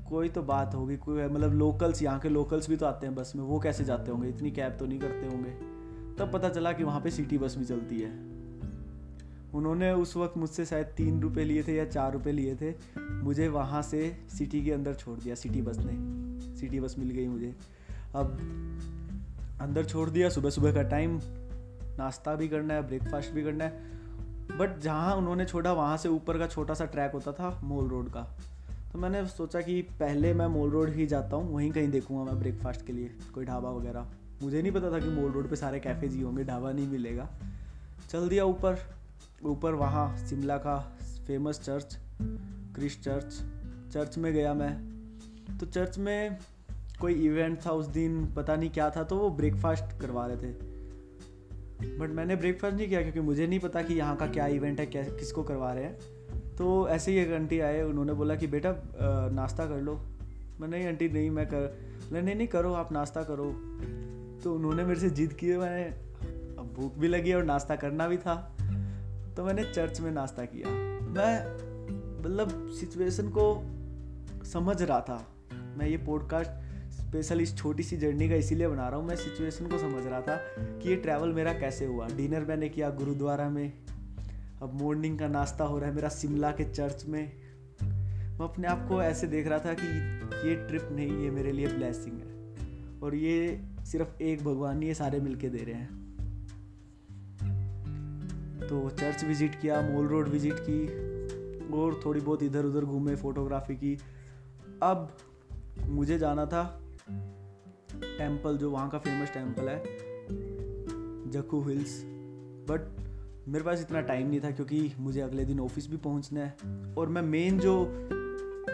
कोई 0.10 0.30
तो 0.30 0.42
बात 0.44 0.76
होगी, 0.76 0.98
कोई 0.98 1.24
मतलब 1.24 1.54
लोकल्स 1.54 2.02
यहाँ 2.02 2.20
के 2.20 2.30
लोकल्स 2.30 2.70
भी 2.70 2.76
तो 2.76 2.86
आते 2.86 3.08
हैं 3.08 3.16
बस 3.16 3.34
में, 3.36 3.44
वो 3.44 3.60
कैसे 3.60 3.84
जाते 3.84 4.12
होंगे? 4.12 4.30
इतनी 4.30 4.52
कैब 4.52 4.78
तो 4.80 4.86
नहीं 4.86 5.00
करते 5.00 5.28
होंगे। 5.28 5.52
तब 6.16 6.32
पता 6.34 6.50
चला 6.50 6.72
कि 6.72 6.84
वहाँ 6.84 7.02
पे 7.02 7.12
सिटी 7.12 7.38
बस 7.38 7.56
भी 7.58 7.66
चलती 7.66 8.00
है। 8.00 8.29
उन्होंने 9.54 9.92
उस 9.92 10.18
वक्त 10.18 10.38
मुझसे 10.38 10.66
शायद 10.66 10.86
तीन 10.86 11.22
रुपये 11.22 11.46
लिए 11.46 11.64
थे 11.64 11.76
या 11.76 11.86
चार 11.86 12.14
रुपये 12.14 12.34
लिए 12.34 12.56
थे। 12.56 12.74
मुझे 13.24 13.48
वहाँ 13.48 13.82
से 13.82 14.18
सिटी 14.38 14.66
के 14.66 14.72
अंदर 14.72 14.94
छोड़ 14.94 15.20
दिया, 15.20 15.36
सिटी 15.36 15.62
बस 15.62 15.78
ने। 15.80 16.58
सिटी 16.58 16.80
बस 16.80 16.96
मिल 17.00 17.10
गई 17.10 17.28
मुझे। 17.28 17.56
अब 18.16 18.38
अंदर 19.62 19.86
छोड़ 19.86 20.10
दिया 20.10 20.30
सुबह 20.30 20.50
सुबह 20.50 20.74
का 20.74 20.82
टाइम 20.82 21.20
नाश्ता 21.98 22.36
भी 22.36 22.48
करना 22.48 22.74
है 22.74 22.88
ब्रेकफास्ट 22.88 23.32
भी 23.32 23.44
करना 23.44 23.64
है। 23.64 24.00
बट 24.58 24.80
जहाँ 24.80 25.16
उन्होंने 25.16 25.46
छोड़ा, 25.46 25.74
वहाँ 25.74 25.98
से 25.98 26.10
ऊपर 26.10 26.38
का 26.38 26.48
छोटा 26.48 26.74
सा 26.74 26.86
ट्रैक 26.86 27.12
होता 27.12 27.32
था 27.32 27.62
मोल 27.64 27.88
रोड 27.88 28.10
का। 28.10 28.22
तो 28.94 29.00
मैंने 29.00 29.26
सोचा 29.26 29.62
कि 29.62 29.82
पहले 29.82 30.34
मैं 30.34 30.48
मोल 30.48 30.70
रोड 30.70 30.90
ही 30.90 31.06
जाता 31.06 31.36
हूँ, 31.36 31.54
वहीं 31.54 31.72
कहीं 31.72 31.90
देखूँगा 31.90 32.24
मैं 32.24 32.40
ब्रेकफास्ट 32.40 32.86
के 32.86 32.94
लिए, 32.94 33.12
कोई 33.34 33.46
ढाबा 33.46 33.70
वगैरह। 33.70 34.08
मुझे 34.44 34.62
नहीं 34.62 34.72
पता 34.72 34.92
था 34.92 35.00
कि 35.00 35.10
मोल 35.10 35.32
रोड 35.32 35.50
पे 35.50 35.56
सारे 35.56 35.80
कैफ़ेज 35.80 36.14
ही 36.14 36.22
होंगे, 36.22 36.44
ढाबा 36.44 36.72
नहीं 36.72 36.88
मिलेगा। 36.88 37.30
चल 38.10 38.30
दिया 38.30 38.46
ऊपर। 38.46 38.99
ऊपर 39.46 39.74
वहाँ 39.74 40.18
शिमला 40.18 40.58
का 40.58 40.78
famous 41.28 41.60
church 41.60 41.98
Christ 42.76 43.00
church 43.00 43.42
church 43.94 44.18
में 44.18 44.34
गया 44.34 44.54
मैं। 44.54 44.74
तो 45.58 45.66
चर्च 45.66 45.98
में 45.98 46.38
कोई 47.02 47.14
इवेंट 47.14 47.60
था 47.66 47.72
उस 47.72 47.86
दिन, 47.86 48.26
पता 48.26 48.56
नहीं 48.56 48.70
क्या 48.70 48.90
था 48.90 49.04
तो 49.04 49.18
वो 49.18 49.30
ब्रेकफास्ट 49.30 50.00
करवा 50.02 50.26
रहे 50.26 50.38
थे। 50.38 50.52
बट 51.98 52.10
मैंने 52.10 52.36
ब्रेकफास्ट 52.36 52.76
नहीं 52.78 52.88
किया 52.88 53.02
क्योंकि 53.02 53.20
मुझे 53.20 53.48
नहीं 53.48 53.60
पता 53.60 53.82
कि 53.82 53.94
यहाँ 53.94 54.16
का 54.16 54.28
क्या 54.28 54.48
इवेंट 54.48 54.80
है, 54.80 54.86
क्या, 54.86 55.04
किसको 55.04 55.44
करवा 55.44 55.74
रहे 55.74 55.84
हैं। 55.84 56.56
तो 56.56 56.88
ऐसे 56.90 57.12
ही 57.12 57.18
एक 57.18 57.32
आंटी 57.32 57.60
आए, 57.60 57.82
उन्होंने 57.84 58.14
बोला 58.14 58.36
कि 58.36 58.48
बेटा 58.48 58.76
नाश्ता 59.32 59.66
कर 59.66 59.82
लो। 59.82 59.96
मैं 60.60 60.68
नहीं 60.68 60.88
आंटी, 60.88 61.10
नहीं, 61.10 61.30
मैं 61.30 61.48
कर 61.48 61.80
नहीं 62.12 62.36
नहीं, 62.36 62.48
करो, 62.48 62.74
आप 62.74 62.92
नाश्ता 62.92 63.24
करो। 63.24 63.46
तो 64.44 64.56
उन्होंने 64.56 64.84
मेरे 64.84 65.00
से 65.00 65.10
जिद 65.10 65.34
की, 65.34 65.58
मैंने 65.58 65.90
भूख 66.64 66.98
भी 66.98 67.08
लगी 67.08 67.34
और 67.34 67.44
नाश्ता 67.44 67.76
करना 67.76 68.08
भी 68.08 68.18
था। 68.18 68.58
तो 69.40 69.46
मैंने 69.46 69.64
चर्च 69.64 70.02
में 70.02 70.12
नाश्ता 70.12 70.46
किया। 70.46 70.70
मैं 71.02 71.46
मतलब 72.20 72.70
सिचुएशन 72.70 73.30
को 73.38 73.64
समझ 74.46 74.82
रहा 74.82 75.02
था। 75.02 75.36
मैं 75.54 75.88
ये 75.88 75.98
पॉडकास्ट 75.98 76.50
स्पेशल 76.92 77.42
इस 77.42 77.58
छोटी 77.58 77.84
सी 77.84 77.98
जर्नी 77.98 78.30
का 78.30 78.36
इसीलिए 78.36 78.68
बना 78.68 78.90
रहा 78.90 79.00
हूँ। 79.00 79.08
मैं 79.08 79.16
सिचुएशन 79.16 79.68
को 79.68 79.78
समझ 79.78 80.08
रहा 80.08 80.22
था 80.22 80.36
कि 80.60 80.90
ये 80.90 80.96
ट्रैवल 80.96 81.30
मेरा 81.30 81.54
कैसे 81.54 81.86
हुआ। 81.86 82.08
डिनर 82.08 82.46
मैंने 82.46 82.70
किया 82.70 82.90
गुरुद्वारा 82.90 83.50
में। 83.50 83.74
अब 84.62 84.82
मॉर्निंग 84.82 85.20
का 85.20 85.28
नाश्ता 85.28 85.64
हो 85.64 85.80
रहा 85.80 85.90
है 85.90 85.96
मेरा 85.96 86.10
शिमला 86.10 86.52
के 86.52 86.64
चर्च 86.64 87.06
में। 87.06 87.32
मैं 87.84 88.48
अपने 88.48 88.68
आप 88.68 88.88
को 88.88 89.02
ऐसे 89.02 89.28
देख 89.28 89.48
रहा 89.48 89.60
था 89.60 89.74
कि 89.74 89.88
ये 90.50 90.68
ट्रिप 90.68 90.90
नहीं, 90.92 91.24
ये 91.24 91.32
मेरे 91.32 91.52
लिए 91.52 91.68
ब्लेसिंग 91.68 92.20
है। 92.20 92.56
और 93.02 93.16
ये 93.16 93.62
सिर्फ़ 93.86 94.24
एक 94.24 94.44
भगवान 94.44 94.84
ये 94.84 94.94
सारे 94.94 95.20
मिलके 95.20 95.50
दे 95.50 95.64
रहे 95.64 95.76
हैं। 95.76 96.09
तो 98.70 98.90
चर्च 98.90 99.24
विज़िट 99.24 99.56
किया, 99.62 99.82
मोल 99.82 100.08
रोड 100.08 100.28
विज़िट 100.28 100.60
की 100.60 101.72
और 101.74 102.00
थोड़ी 102.06 102.22
बहुत 102.22 102.44
इधर 102.44 102.66
उधर 102.66 102.86
घूमे 102.86 103.16
फोटोग्राफी 103.16 103.76
की। 103.76 103.98
अब 104.84 105.10
मुझे 105.88 106.18
जाना 106.18 106.46
था 106.46 106.64
टेंपल, 107.10 108.58
जो 108.58 108.72
वहाँ 108.72 108.90
का 108.90 108.98
फ़ेमस 108.98 109.34
टेंपल 109.34 109.70
है 109.70 109.82
जकू 111.32 111.62
हिल्स। 111.62 112.02
बट 112.70 113.48
मेरे 113.48 113.66
पास 113.66 113.82
इतना 113.82 114.02
टाइम 114.02 114.28
नहीं 114.28 114.40
था 114.42 114.52
क्योंकि 114.52 114.92
मुझे 115.00 115.22
अगले 115.22 115.46
दिन 115.46 115.60
ऑफ़िस 115.60 115.90
भी 115.90 115.98
पहुँचना 115.98 116.40
है। 116.40 116.94
और 116.96 117.10
मैं 117.10 117.22
मेन 117.22 117.60
जो, 117.60 117.74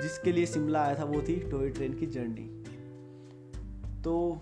जिसके 0.02 0.32
लिए 0.32 0.46
शिमला 0.46 0.82
आया 0.82 1.00
था, 1.00 1.04
वो 1.04 1.22
थी 1.22 1.36
टॉय 1.52 1.70
ट्रेन 1.70 1.94
की 1.94 2.06
जर्नी। 2.06 2.50
तो 4.04 4.42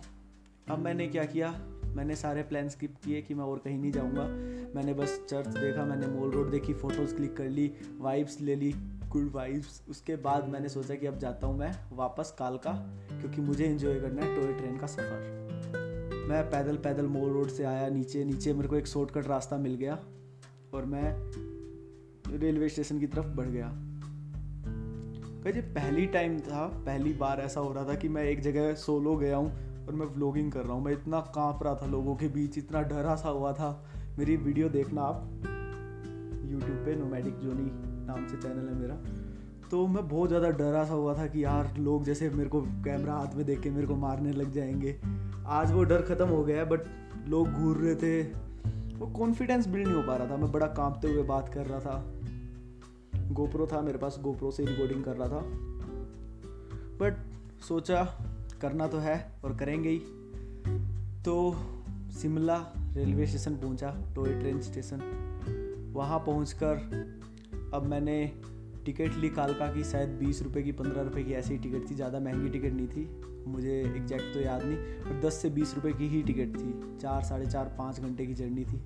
अब 0.69 0.79
मैंने 0.79 1.07
क्या 1.07 1.25
किया, 1.25 1.51
मैंने 1.85 2.15
सारे 2.15 2.43
प्लान 2.43 2.69
स्किप 2.69 2.95
किए 3.05 3.21
कि 3.21 3.33
मैं 3.33 3.43
और 3.43 3.59
कहीं 3.59 3.77
नहीं 3.77 3.91
जाऊँगा। 3.91 4.27
मैंने 4.75 4.93
बस 4.93 5.19
चर्च 5.29 5.47
देखा, 5.47 5.85
मैंने 5.85 6.07
मॉल 6.07 6.31
रोड 6.31 6.51
देखी, 6.51 6.73
फ़ोटोज़ 6.73 7.15
क्लिक 7.15 7.37
कर 7.37 7.49
ली, 7.49 7.71
वाइब्स 7.99 8.41
ले 8.41 8.55
ली, 8.55 8.73
गुड 9.09 9.31
वाइब्स। 9.31 9.81
उसके 9.89 10.15
बाद 10.15 10.47
मैंने 10.47 10.69
सोचा 10.69 10.95
कि 10.95 11.07
अब 11.07 11.17
जाता 11.17 11.47
हूँ 11.47 11.57
मैं 11.57 11.71
वापस 11.91 12.35
कालका, 12.39 12.71
क्योंकि 13.11 13.41
मुझे 13.41 13.65
इन्जॉय 13.65 13.99
करना 13.99 14.21
है 14.21 14.35
टॉय 14.35 14.53
ट्रेन 14.53 14.77
का 14.77 14.87
सफ़र। 14.87 16.27
मैं 16.29 16.43
पैदल 16.51 16.77
पैदल 16.77 17.05
मॉल 17.05 17.29
रोड 17.29 17.47
से 17.47 17.63
आया, 17.63 17.89
नीचे 17.89 18.25
नीचे 18.25 18.53
मेरे 18.53 18.67
को 18.67 18.75
एक 18.75 18.87
शॉर्टकट 18.87 19.27
रास्ता 19.27 19.57
मिल 19.57 19.75
गया 19.75 19.99
और 20.73 20.85
मैं 20.85 21.31
रेलवे 22.37 22.69
स्टेशन 22.69 22.99
की 22.99 23.07
तरफ़ 23.07 23.25
बढ़ 23.25 23.45
गया। 23.45 23.67
भाई 25.43 25.51
पहली 25.51 26.05
टाइम 26.05 26.39
था, 26.39 26.67
पहली 26.67 27.13
बार 27.13 27.39
ऐसा 27.39 27.59
हो 27.59 27.73
रहा 27.73 27.85
था 27.85 27.95
कि 27.95 28.07
मैं 28.07 28.23
एक 28.23 28.41
जगह 28.41 28.73
सोलो 28.73 29.15
गया 29.15 29.37
हूँ 29.37 29.51
और 29.87 29.93
मैं 29.93 30.05
व्लॉगिंग 30.05 30.51
कर 30.51 30.63
रहा 30.63 30.73
हूँ। 30.73 30.83
मैं 30.83 30.91
इतना 30.91 31.19
काँप 31.19 31.63
रहा 31.63 31.75
था 31.75 31.85
लोगों 31.85 32.15
के 32.15 32.27
बीच, 32.27 32.57
इतना 32.57 32.81
डरा 32.81 33.15
सा 33.15 33.29
हुआ 33.29 33.53
था। 33.53 33.85
मेरी 34.19 34.35
वीडियो 34.37 34.69
देखना 34.69 35.01
आप। 35.01 35.29
यूट्यूब 36.45 36.75
पे 36.85 36.95
नोमैडिक 36.95 37.37
जोनी 37.37 37.63
नाम 38.07 38.27
से 38.27 38.37
चैनल 38.37 38.67
है 38.67 38.75
मेरा। 38.75 38.95
तो 39.71 39.87
मैं 39.87 40.07
बहुत 40.07 40.29
ज़्यादा 40.29 40.49
डरा 40.49 40.83
सा 40.85 40.93
हुआ 40.93 41.17
था 41.17 41.25
कि 41.27 41.43
यार 41.43 41.77
लोग 41.77 42.03
जैसे 42.03 42.29
मेरे 42.29 42.49
को 42.49 42.61
कैमरा 42.61 43.13
हाथ 43.13 43.35
में 43.35 43.45
देख 43.45 43.61
के 43.61 43.69
मेरे 43.69 43.87
को 43.87 43.95
मारने 43.95 44.31
लग 44.31 44.51
जाएँगे। 44.51 44.95
आज 45.47 45.71
वो 45.71 45.83
डर 45.83 46.01
ख़त्म 46.01 46.27
हो 46.27 46.43
गया 46.43 46.57
है 46.57 46.65
बट 46.65 46.79
लोग 47.27 47.49
घूर 47.49 47.77
रहे 47.77 47.95
थे। 47.95 48.21
वो 48.97 49.07
कॉन्फिडेंस 49.07 49.67
बिल्ड 49.67 49.87
नहीं 49.87 49.97
हो 49.97 50.03
पा 50.03 50.15
रहा 50.15 50.29
था। 50.29 50.37
मैं 50.37 50.51
बड़ा 50.51 50.67
कांपते 50.67 51.13
हुए 51.13 51.23
बात 51.23 51.49
कर 51.53 51.65
रहा 51.65 51.79
था। 51.79 53.31
गोप्रो 53.31 53.67
था 53.67 53.81
मेरे 53.81 53.97
पास 53.97 54.19
गोप्रो 54.23 54.51
से 54.51 54.65
रिकॉर्डिंग 54.65 55.03
कर 55.03 55.15
रहा 55.15 55.27
था। 55.27 55.41
बट 56.99 57.13
सोचा 57.67 58.03
करना 58.61 58.87
तो 58.87 58.97
है 58.97 59.17
और 59.45 59.57
करेंगे 59.57 59.89
ही। 59.89 59.99
तो 61.25 61.55
शिमला 62.21 62.57
रेलवे 62.95 63.25
स्टेशन 63.25 63.55
पहुँचा 63.55 63.89
टॉय 64.15 64.33
ट्रेन 64.33 64.61
स्टेशन। 64.61 65.91
वहाँ 65.95 66.19
पहुँच 66.19 66.53
अब 67.73 67.85
मैंने 67.85 68.15
टिकट 68.85 69.15
ली 69.17 69.29
कालका 69.29 69.67
की 69.73 69.83
शायद 69.83 70.09
बीस 70.09 70.41
रुपये 70.43 70.63
की 70.63 70.71
पंद्रह 70.71 71.01
रुपये 71.01 71.23
की 71.23 71.33
ऐसी 71.33 71.57
टिकट 71.57 71.89
थी। 71.91 71.95
ज़्यादा 71.95 72.19
महँगी 72.19 72.49
टिकट 72.49 72.73
नहीं 72.73 72.87
थी। 72.87 73.09
मुझे 73.47 73.79
एग्जैक्ट 73.81 74.33
तो 74.33 74.41
याद 74.41 74.63
नहीं 74.63 74.77
पर 74.77 75.19
दस 75.21 75.41
से 75.41 75.49
बीस 75.49 75.73
रुपये 75.75 75.93
की 75.93 76.07
ही 76.07 76.21
टिकट 76.23 76.57
थी। 76.57 76.97
चार 77.01 77.23
साढ़े 77.23 77.45
चार 77.45 77.75
पाँच 77.77 77.99
घंटे 77.99 78.25
की 78.25 78.33
जर्नी 78.33 78.65
थी। 78.65 78.77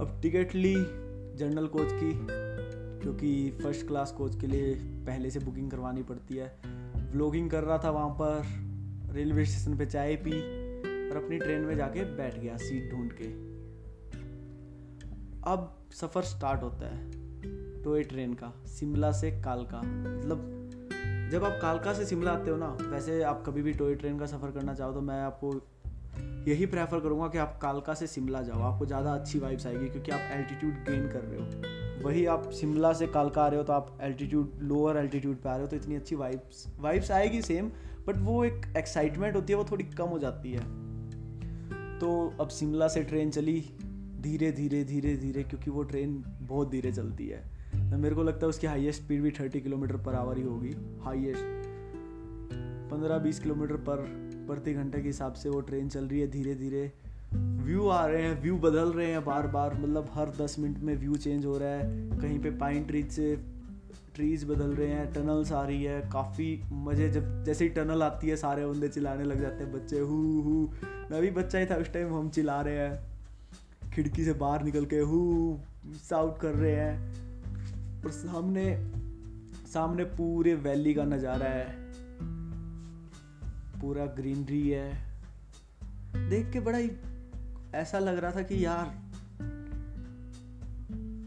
अब 0.00 0.18
टिकट 0.22 0.54
ली 0.54 0.74
जनरल 1.38 1.66
कोच 1.66 1.92
की 1.92 2.12
क्योंकि 3.02 3.50
फ़र्स्ट 3.62 3.86
क्लास 3.86 4.12
कोच 4.12 4.40
के 4.40 4.46
लिए 4.46 4.74
पहले 5.06 5.30
से 5.30 5.40
बुकिंग 5.40 5.70
करवानी 5.70 6.02
पड़ती 6.02 6.36
है। 6.36 6.52
व्लॉगिंग 7.12 7.50
कर 7.50 7.64
रहा 7.64 7.78
था 7.78 7.90
वहाँ 7.90 8.10
पर 8.20 8.42
रेलवे 9.14 9.44
स्टेशन 9.44 9.76
पे 9.78 9.86
चाय 9.86 10.16
पी। 10.16 10.32
और 11.12 11.16
अपनी 11.16 11.38
ट्रेन 11.38 11.60
में 11.60 11.74
जाके 11.76 12.04
बैठ 12.16 12.38
गया 12.38 12.56
सीट 12.58 12.90
ढूंढ 12.90 13.10
के। 13.12 13.26
अब 15.50 15.68
सफ़र 15.92 16.22
स्टार्ट 16.24 16.62
होता 16.62 16.88
है 16.88 17.82
टॉय 17.82 18.02
ट्रेन 18.04 18.34
का, 18.34 18.52
शिमला 18.68 19.10
से 19.12 19.30
कालका। 19.42 19.78
मतलब 19.78 21.28
जब 21.32 21.44
आप 21.44 21.58
कालका 21.62 21.92
से 21.94 22.06
शिमला 22.06 22.32
आते 22.32 22.50
हो 22.50 22.56
ना, 22.56 22.66
वैसे 22.82 23.22
आप 23.22 23.42
कभी 23.46 23.62
भी 23.62 23.72
टॉय 23.72 23.94
ट्रेन 23.94 24.18
का 24.18 24.26
सफ़र 24.26 24.50
करना 24.50 24.74
चाहो 24.74 24.92
तो 24.92 25.00
मैं 25.00 25.20
आपको 25.22 25.52
यही 26.48 26.66
प्रेफर 26.66 27.00
करूँगा 27.00 27.28
कि 27.28 27.38
आप 27.38 27.58
कालका 27.62 27.94
से 27.94 28.06
शिमला 28.06 28.40
जाओ। 28.42 28.60
आपको 28.62 28.86
ज़्यादा 28.86 29.14
अच्छी 29.14 29.38
वाइब्स 29.38 29.66
आएगी 29.66 29.88
क्योंकि 29.88 30.10
आप 30.10 30.30
एल्टीट्यूड 30.32 30.74
गेन 30.88 31.08
कर 31.08 31.20
रहे 31.20 31.40
हो। 31.40 32.04
वही 32.04 32.24
आप 32.26 32.50
शिमला 32.52 32.92
से 32.92 33.06
कालका 33.08 33.42
आ 33.42 33.48
रहे 33.48 33.58
हो 33.58 33.64
तो 33.64 33.72
आप 33.72 33.96
एल्टीट्यूड 34.02 34.58
लोअर 34.62 34.96
एल्टीट्यूड 34.96 35.36
पे 35.36 35.48
आ 35.48 35.52
रहे 35.52 35.62
हो 35.62 35.68
तो 35.68 35.76
इतनी 35.76 35.96
अच्छी 35.96 36.16
वाइब्स 36.16 36.66
वाइब्स 36.78 37.10
आएगी 37.10 37.42
सेम 37.42 37.70
बट 38.06 38.16
वो 38.18 38.44
एक 38.44 38.66
एक्साइटमेंट 38.76 39.36
होती 39.36 39.52
है, 39.52 39.58
वो 39.58 39.64
थोड़ी 39.70 39.84
कम 39.86 40.08
हो 40.08 40.18
जाती 40.18 40.52
है। 40.52 40.60
तो 42.02 42.36
अब 42.40 42.48
शिमला 42.48 42.88
से 42.88 43.02
ट्रेन 43.02 43.30
चली 43.30 43.60
धीरे 44.20 44.50
धीरे 44.52 44.82
धीरे 44.84 45.14
धीरे, 45.16 45.42
क्योंकि 45.42 45.70
वो 45.70 45.82
ट्रेन 45.82 46.22
बहुत 46.42 46.70
धीरे 46.70 46.92
चलती 46.92 47.26
है। 47.26 47.38
तो 47.90 47.98
मेरे 47.98 48.14
को 48.14 48.22
लगता 48.22 48.46
है 48.46 48.48
उसकी 48.48 48.66
हाईएस्ट 48.66 49.02
स्पीड 49.02 49.22
भी 49.22 49.30
थर्टी 49.30 49.60
किलोमीटर 49.60 49.96
पर 49.96 50.14
आवर 50.14 50.36
ही 50.36 50.42
होगी। 50.42 50.74
हाईएस्ट 51.04 51.44
पंद्रह, 52.90 53.18
बीस 53.18 53.38
किलोमीटर 53.40 53.76
पर, 53.76 53.96
प्रति 54.48 54.72
घंटे 54.72 55.00
के 55.02 55.06
हिसाब 55.06 55.32
से 55.32 55.48
वो 55.48 55.60
ट्रेन 55.60 55.88
चल 55.88 56.04
रही 56.04 56.20
है 56.20 56.30
धीरे 56.30 56.54
धीरे। 56.54 56.92
व्यू 57.34 57.86
आ 57.88 58.04
रहे 58.06 58.22
हैं 58.22 58.42
व्यू 58.42 58.56
बदल 58.56 58.92
रहे 58.92 59.06
हैं 59.06 59.24
बार 59.24 59.46
बार। 59.46 59.74
मतलब 59.74 60.10
हर 60.14 60.30
दस 60.40 60.56
मिनट 60.58 60.78
में 60.78 60.96
व्यू 60.96 61.16
चेंज 61.16 61.46
हो 61.46 61.56
रहा 61.58 61.68
है। 61.68 62.18
कहीं 62.18 62.38
पे 62.38 62.50
पाइन 62.50 62.84
ट्रीज 62.84 63.10
से 63.10 63.34
ट्रीज 64.14 64.44
बदल 64.44 64.74
रहे 64.74 64.88
हैं 64.88 65.12
टनल्स 65.12 65.52
आ 65.52 65.62
रही 65.66 65.84
है। 65.84 66.00
काफ़ी 66.12 66.62
मज़े 66.72 67.08
जब, 67.08 67.44
जैसे 67.44 67.64
ही 67.64 67.70
टनल 67.70 68.02
आती 68.02 68.28
है, 68.28 68.36
सारे 68.36 68.66
बंदे 68.66 68.88
चिल्लाने 68.88 69.24
लग 69.24 69.40
जाते 69.40 69.64
हैं, 69.64 69.72
बच्चे 69.72 69.98
हु 69.98 70.16
हु। 70.42 70.68
मैं 71.12 71.22
भी 71.22 71.30
बच्चा 71.30 71.58
ही 71.58 71.66
था 71.66 71.74
उस 71.74 71.92
टाइम 71.92 72.14
हम 72.14 72.30
चिल्ला 72.30 72.60
रहे 72.60 72.76
हैं। 72.76 73.12
खिड़की 73.90 74.24
से 74.24 74.32
बाहर 74.32 74.62
निकल 74.62 74.84
के, 74.84 74.96
हु 74.96 75.58
साउट 75.86 76.38
कर 76.40 76.54
रहे 76.54 76.72
हैं। 76.72 77.00
और 78.04 78.10
सामने 78.10 78.92
सामने 79.72 80.04
पूरे 80.04 80.54
वैली 80.54 80.94
का 80.94 81.04
नज़ारा 81.04 81.46
है। 81.46 81.66
पूरा 83.80 84.06
ग्रीनरी 84.06 84.68
है। 84.68 84.92
देख 86.30 86.52
के 86.52 86.60
बड़ा 86.60 86.78
ही 86.78 86.90
ऐसा 87.74 87.98
लग 87.98 88.18
रहा 88.18 88.32
था 88.32 88.42
कि 88.42 88.64
यार 88.64 88.86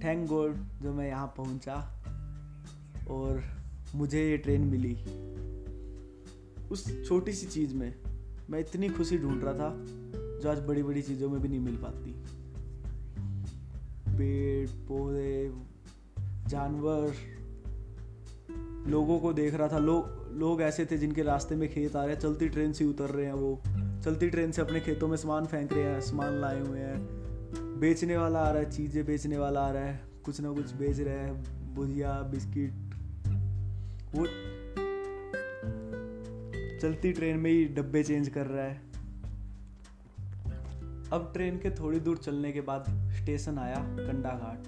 थैंक 0.04 0.30
गॉड 0.30 0.56
जो 0.82 0.94
मैं 0.94 1.08
यहाँ 1.08 1.34
पहुँचा 1.38 1.76
और 3.10 3.44
मुझे 3.96 4.30
ये 4.30 4.38
ट्रेन 4.38 4.62
मिली। 4.62 4.96
उस 6.68 7.08
छोटी 7.08 7.32
सी 7.32 7.46
चीज़ 7.46 7.76
में 7.76 8.15
मैं 8.50 8.60
इतनी 8.60 8.90
खुशी 8.90 9.18
ढूंढ 9.18 9.44
रहा 9.44 9.54
था 9.54 9.76
जो 10.42 10.52
आज 10.52 10.60
बड़ी 10.60 10.84
बड़ी 10.84 11.02
चीज़ों 11.02 11.30
में 11.30 11.42
भी 11.42 11.48
नहीं 11.48 11.60
मिल 11.60 11.76
पाती। 11.76 12.12
पेड़, 14.18 14.70
पौधे, 14.70 15.52
जानवर, 16.48 17.14
लोगों 18.90 19.20
को 19.20 19.34
देख 19.34 19.54
रहा 19.54 19.68
था। 19.68 19.78
लोग 19.78 20.26
लोग 20.34 20.62
ऐसे 20.62 20.86
थे 20.86 20.98
जिनके 20.98 21.24
रास्ते 21.24 21.56
में 21.56 21.70
खेत 21.70 21.96
आ 21.96 22.06
रहे 22.06 22.14
हैं, 22.14 22.22
चलती 22.22 22.50
ट्रेन 22.50 22.74
से 22.74 22.86
उतर 22.86 23.10
रहे 23.10 23.26
हैं 23.26 23.34
वो। 23.34 23.62
चलती 24.06 24.30
ट्रेन 24.30 24.52
से 24.52 24.62
अपने 24.62 24.80
खेतों 24.80 25.08
में 25.08 25.18
सामान 25.18 25.46
फेंक 25.46 25.74
रहे 25.74 25.84
हैं, 25.84 26.02
सामान 26.02 26.34
लाए 26.34 26.60
हुए 26.60 26.80
हैं। 26.80 27.08
बेचने 27.80 28.18
वाला 28.18 28.40
आ 28.40 28.52
रहा 28.52 28.62
है, 28.62 28.72
चीज़ें 28.72 29.06
बेचने 29.06 29.38
वाला 29.38 29.62
आ 29.62 29.72
रहा 29.72 29.84
है। 29.84 30.02
कुछ 30.26 30.42
ना 30.42 30.52
कुछ 30.52 30.74
बेच 30.74 31.00
रहे 31.00 31.20
हैं, 31.20 31.44
भुजिया, 31.76 32.22
बिस्किट। 32.22 32.74
वो 34.16 34.26
चलती 36.86 37.12
ट्रेन 37.12 37.38
में 37.38 37.50
ही 37.52 37.64
डब्बे 37.66 38.02
चेंज 38.04 38.28
कर 38.30 38.46
रहा 38.46 38.64
है। 38.64 38.76
अब 41.14 41.30
ट्रेन 41.34 41.58
के 41.60 41.70
थोड़ी 41.70 42.00
दूर 42.00 42.18
चलने 42.18 42.52
के 42.52 42.62
बाद 42.62 42.86
स्टेशन 43.12 43.58
आया 43.60 43.76
कंडा 43.76 44.30
घाट 44.30 44.68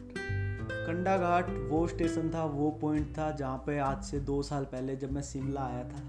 कंडा 0.87 1.17
घाट 1.17 1.49
वो 1.69 1.87
स्टेशन 1.87 2.29
था, 2.33 2.43
वो 2.43 2.69
पॉइंट 2.71 3.11
था 3.17 3.29
जहाँ 3.31 3.57
पे 3.57 3.77
आज 3.79 4.03
से 4.03 4.19
दो 4.19 4.41
साल 4.43 4.63
पहले 4.63 4.95
जब 4.95 5.11
मैं 5.11 5.21
शिमला 5.21 5.61
आया 5.61 5.83
था, 5.83 5.99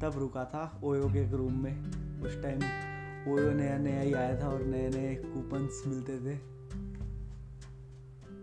तब 0.00 0.18
रुका 0.18 0.44
था 0.44 0.80
ओयो 0.84 1.08
के 1.08 1.18
एक 1.20 1.32
रूम 1.32 1.62
में। 1.62 2.20
उस 2.22 2.40
टाइम 2.42 3.32
ओयो 3.32 3.50
नया 3.52 3.78
नया 3.78 4.00
ही 4.00 4.12
आया 4.12 4.40
था 4.42 4.48
और 4.48 4.62
नए 4.66 4.88
नए 4.90 5.14
कूपन्स 5.16 5.82
मिलते 5.86 6.18
थे। 6.18 6.36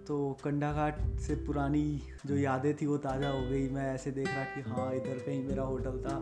तो 0.04 0.18
कंडा 0.44 0.72
घाट 0.74 1.00
से 1.20 1.36
पुरानी 1.46 2.02
जो 2.26 2.38
यादें 2.38 2.74
थी 2.74 2.86
वो 2.86 2.98
ताज़ा 2.98 3.30
हो 3.30 3.42
गई। 3.50 3.70
मैं 3.70 3.94
ऐसे 3.94 4.12
देख 4.12 4.28
रहा 4.28 4.44
कि 4.44 4.62
हाँ 4.62 4.94
इधर 4.96 5.24
कहीं 5.26 5.44
मेरा 5.48 5.64
होटल 5.64 6.02
था। 6.02 6.18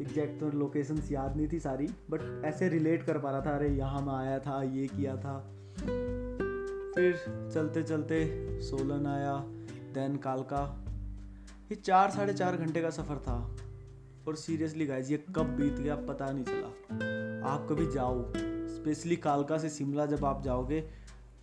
एग्जैक्ट 0.00 0.40
तो 0.40 0.48
लोकेशंस 0.50 1.10
याद 1.12 1.36
नहीं 1.36 1.48
थी 1.52 1.58
सारी 1.60 1.86
बट 2.10 2.44
ऐसे 2.44 2.68
रिलेट 2.68 3.02
कर 3.02 3.18
पा 3.18 3.30
रहा 3.30 3.40
था, 3.40 3.54
अरे 3.56 3.68
यहाँ 3.68 4.00
मैं 4.02 4.14
आया 4.14 4.38
था, 4.38 4.62
ये 4.64 4.86
किया 4.86 5.16
था। 5.16 5.38
फिर 6.94 7.16
चलते 7.54 7.82
चलते 7.82 8.60
सोलन 8.60 9.06
आया 9.06 9.34
देन 9.94 10.16
कालका। 10.16 10.62
ये 11.70 11.74
चार, 11.74 12.10
साढ़े 12.10 12.32
चार 12.32 12.56
घंटे 12.56 12.82
का 12.82 12.90
सफ़र 12.90 13.18
था। 13.18 13.56
और 14.28 14.36
सीरियसली 14.36 14.86
गाइज़ 14.86 15.10
ये 15.12 15.24
कब 15.36 15.56
बीत 15.56 15.72
गया 15.72 15.94
पता 16.08 16.30
नहीं 16.30 16.44
चला। 16.44 17.50
आप 17.50 17.66
कभी 17.70 17.86
जाओ 17.92 18.24
स्पेशली 18.68 19.16
कालका 19.16 19.58
से 19.58 19.68
शिमला 19.68 20.06
जब 20.06 20.24
आप 20.24 20.42
जाओगे, 20.42 20.82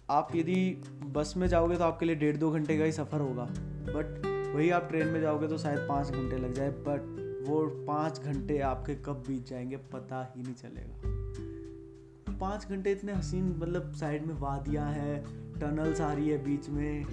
आप 0.09 0.35
यदि 0.35 0.83
बस 1.05 1.33
में 1.37 1.47
जाओगे 1.47 1.77
तो 1.77 1.83
आपके 1.83 2.05
लिए 2.05 2.15
डेढ़ 2.15 2.37
दो 2.37 2.51
घंटे 2.51 2.77
का 2.77 2.83
ही 2.83 2.91
सफ़र 2.91 3.21
होगा। 3.21 3.43
बट 3.89 4.25
वही 4.55 4.69
आप 4.69 4.87
ट्रेन 4.89 5.07
में 5.07 5.19
जाओगे 5.21 5.47
तो 5.47 5.57
शायद 5.57 5.79
पाँच 5.89 6.09
घंटे 6.09 6.37
लग 6.37 6.53
जाए 6.53 6.69
बट 6.87 7.24
वो 7.45 7.65
पाँच 7.87 8.21
घंटे 8.21 8.59
आपके 8.59 8.95
कब 8.95 9.23
बीत 9.27 9.47
जाएँगे 9.47 9.77
पता 9.77 10.33
ही 10.35 10.43
नहीं 10.43 10.53
चलेगा। 10.53 12.37
पाँच 12.39 12.67
घंटे 12.69 12.91
इतने 12.91 13.13
हसीन 13.13 13.55
मतलब 13.57 13.91
साइड 13.91 14.25
में 14.25 14.33
वादियाँ 14.35 14.91
हैं, 14.91 15.23
टनल्स 15.59 16.01
आ 16.01 16.13
रही 16.13 16.29
है 16.29 16.37
बीच 16.43 16.69
में, 16.69 17.05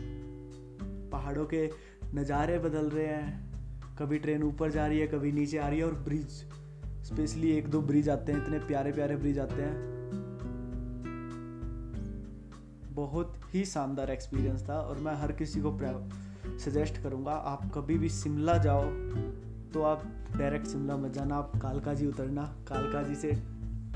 पहाड़ों 1.10 1.44
के 1.44 1.70
नज़ारे 2.14 2.58
बदल 2.58 2.88
रहे 2.90 3.06
हैं, 3.06 3.96
कभी 3.98 4.18
ट्रेन 4.18 4.42
ऊपर 4.42 4.70
जा 4.70 4.86
रही 4.86 4.98
है, 4.98 5.06
कभी 5.06 5.32
नीचे 5.32 5.58
आ 5.58 5.68
रही 5.68 5.78
है 5.78 5.84
और 5.84 5.94
ब्रिज, 5.94 6.28
स्पेशली 7.04 7.50
एक 7.50 7.68
दो 7.68 7.80
ब्रिज 7.82 8.08
आते 8.08 8.32
हैं, 8.32 8.42
इतने 8.42 8.58
प्यारे 8.58 8.92
प्यारे 8.92 9.16
ब्रिज 9.16 9.38
आते 9.38 9.62
हैं। 9.62 9.90
बहुत 12.94 13.38
ही 13.54 13.64
शानदार 13.64 14.10
एक्सपीरियंस 14.10 14.68
था 14.68 14.80
और 14.80 14.98
मैं 14.98 15.14
हर 15.14 15.32
किसी 15.32 15.60
को 15.60 15.78
सजेस्ट 16.58 17.02
करूँगा, 17.02 17.32
आप 17.32 17.70
कभी 17.74 17.98
भी 17.98 18.08
शिमला 18.08 18.56
जाओ 18.58 18.82
तो 19.72 19.82
आप 19.82 20.02
डायरेक्ट 20.36 20.66
शिमला 20.66 20.96
मत 20.96 21.12
जाना, 21.12 21.36
आप 21.36 21.52
कालका 21.62 21.94
जी 21.94 22.06
उतरना 22.06 22.42
कालका 22.68 23.02
जी 23.02 23.14
से 23.14 23.32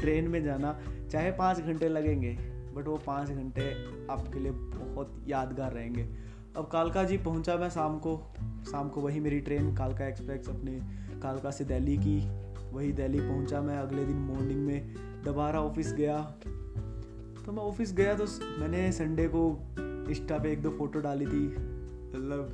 ट्रेन 0.00 0.28
में 0.28 0.42
जाना, 0.44 0.78
चाहे 1.10 1.30
पाँच 1.32 1.60
घंटे 1.60 1.88
लगेंगे 1.88 2.32
बट 2.74 2.88
वो 2.88 2.96
पाँच 2.96 3.28
घंटे 3.28 3.70
आपके 4.10 4.40
लिए 4.40 4.52
बहुत 4.52 5.22
यादगार 5.28 5.72
रहेंगे। 5.72 6.02
अब 6.56 6.68
कालका 6.72 7.04
जी 7.04 7.16
पहुँचा 7.18 7.56
मैं 7.56 7.68
शाम 7.70 7.98
को 7.98 8.16
शाम 8.70 8.88
को 8.88 9.00
वही 9.00 9.20
मेरी 9.20 9.40
ट्रेन 9.40 9.74
कालका 9.76 10.06
एक्सप्रेस 10.06 10.48
अपने, 10.48 10.72
कालका 11.22 11.50
से 11.50 11.64
दिल्ली 11.64 11.96
की, 11.96 12.18
वही 12.72 12.92
दिल्ली 12.92 13.20
पहुँचा 13.20 13.60
मैं 13.60 13.76
अगले 13.78 14.04
दिन 14.04 14.16
मॉर्निंग 14.16 14.66
में, 14.66 14.94
दोबारा 15.24 15.60
ऑफ़िस 15.60 15.92
गया। 15.94 16.20
तो 17.46 17.52
मैं 17.52 17.62
ऑफ़िस 17.62 17.92
गया 17.94 18.14
तो 18.14 18.26
मैंने 18.60 18.90
संडे 18.92 19.28
को 19.28 19.48
इंस्टा 20.10 20.38
पे 20.38 20.52
एक 20.52 20.62
दो 20.62 20.70
फ़ोटो 20.70 21.00
डाली 21.00 21.26
थी 21.26 21.46
मतलब 21.46 22.52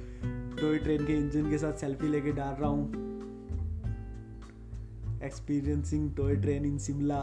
टॉय 0.60 0.78
ट्रेन 0.78 1.06
के 1.06 1.12
इंजन 1.12 1.50
के 1.50 1.58
साथ 1.58 1.72
सेल्फी 1.72 2.08
लेके 2.08 2.32
डाल 2.32 2.54
रहा 2.54 2.70
हूँ। 2.70 3.10
Experiencing 5.24 6.14
toy 6.16 6.36
train 6.36 6.64
in 6.66 6.78
Shimla 6.78 7.22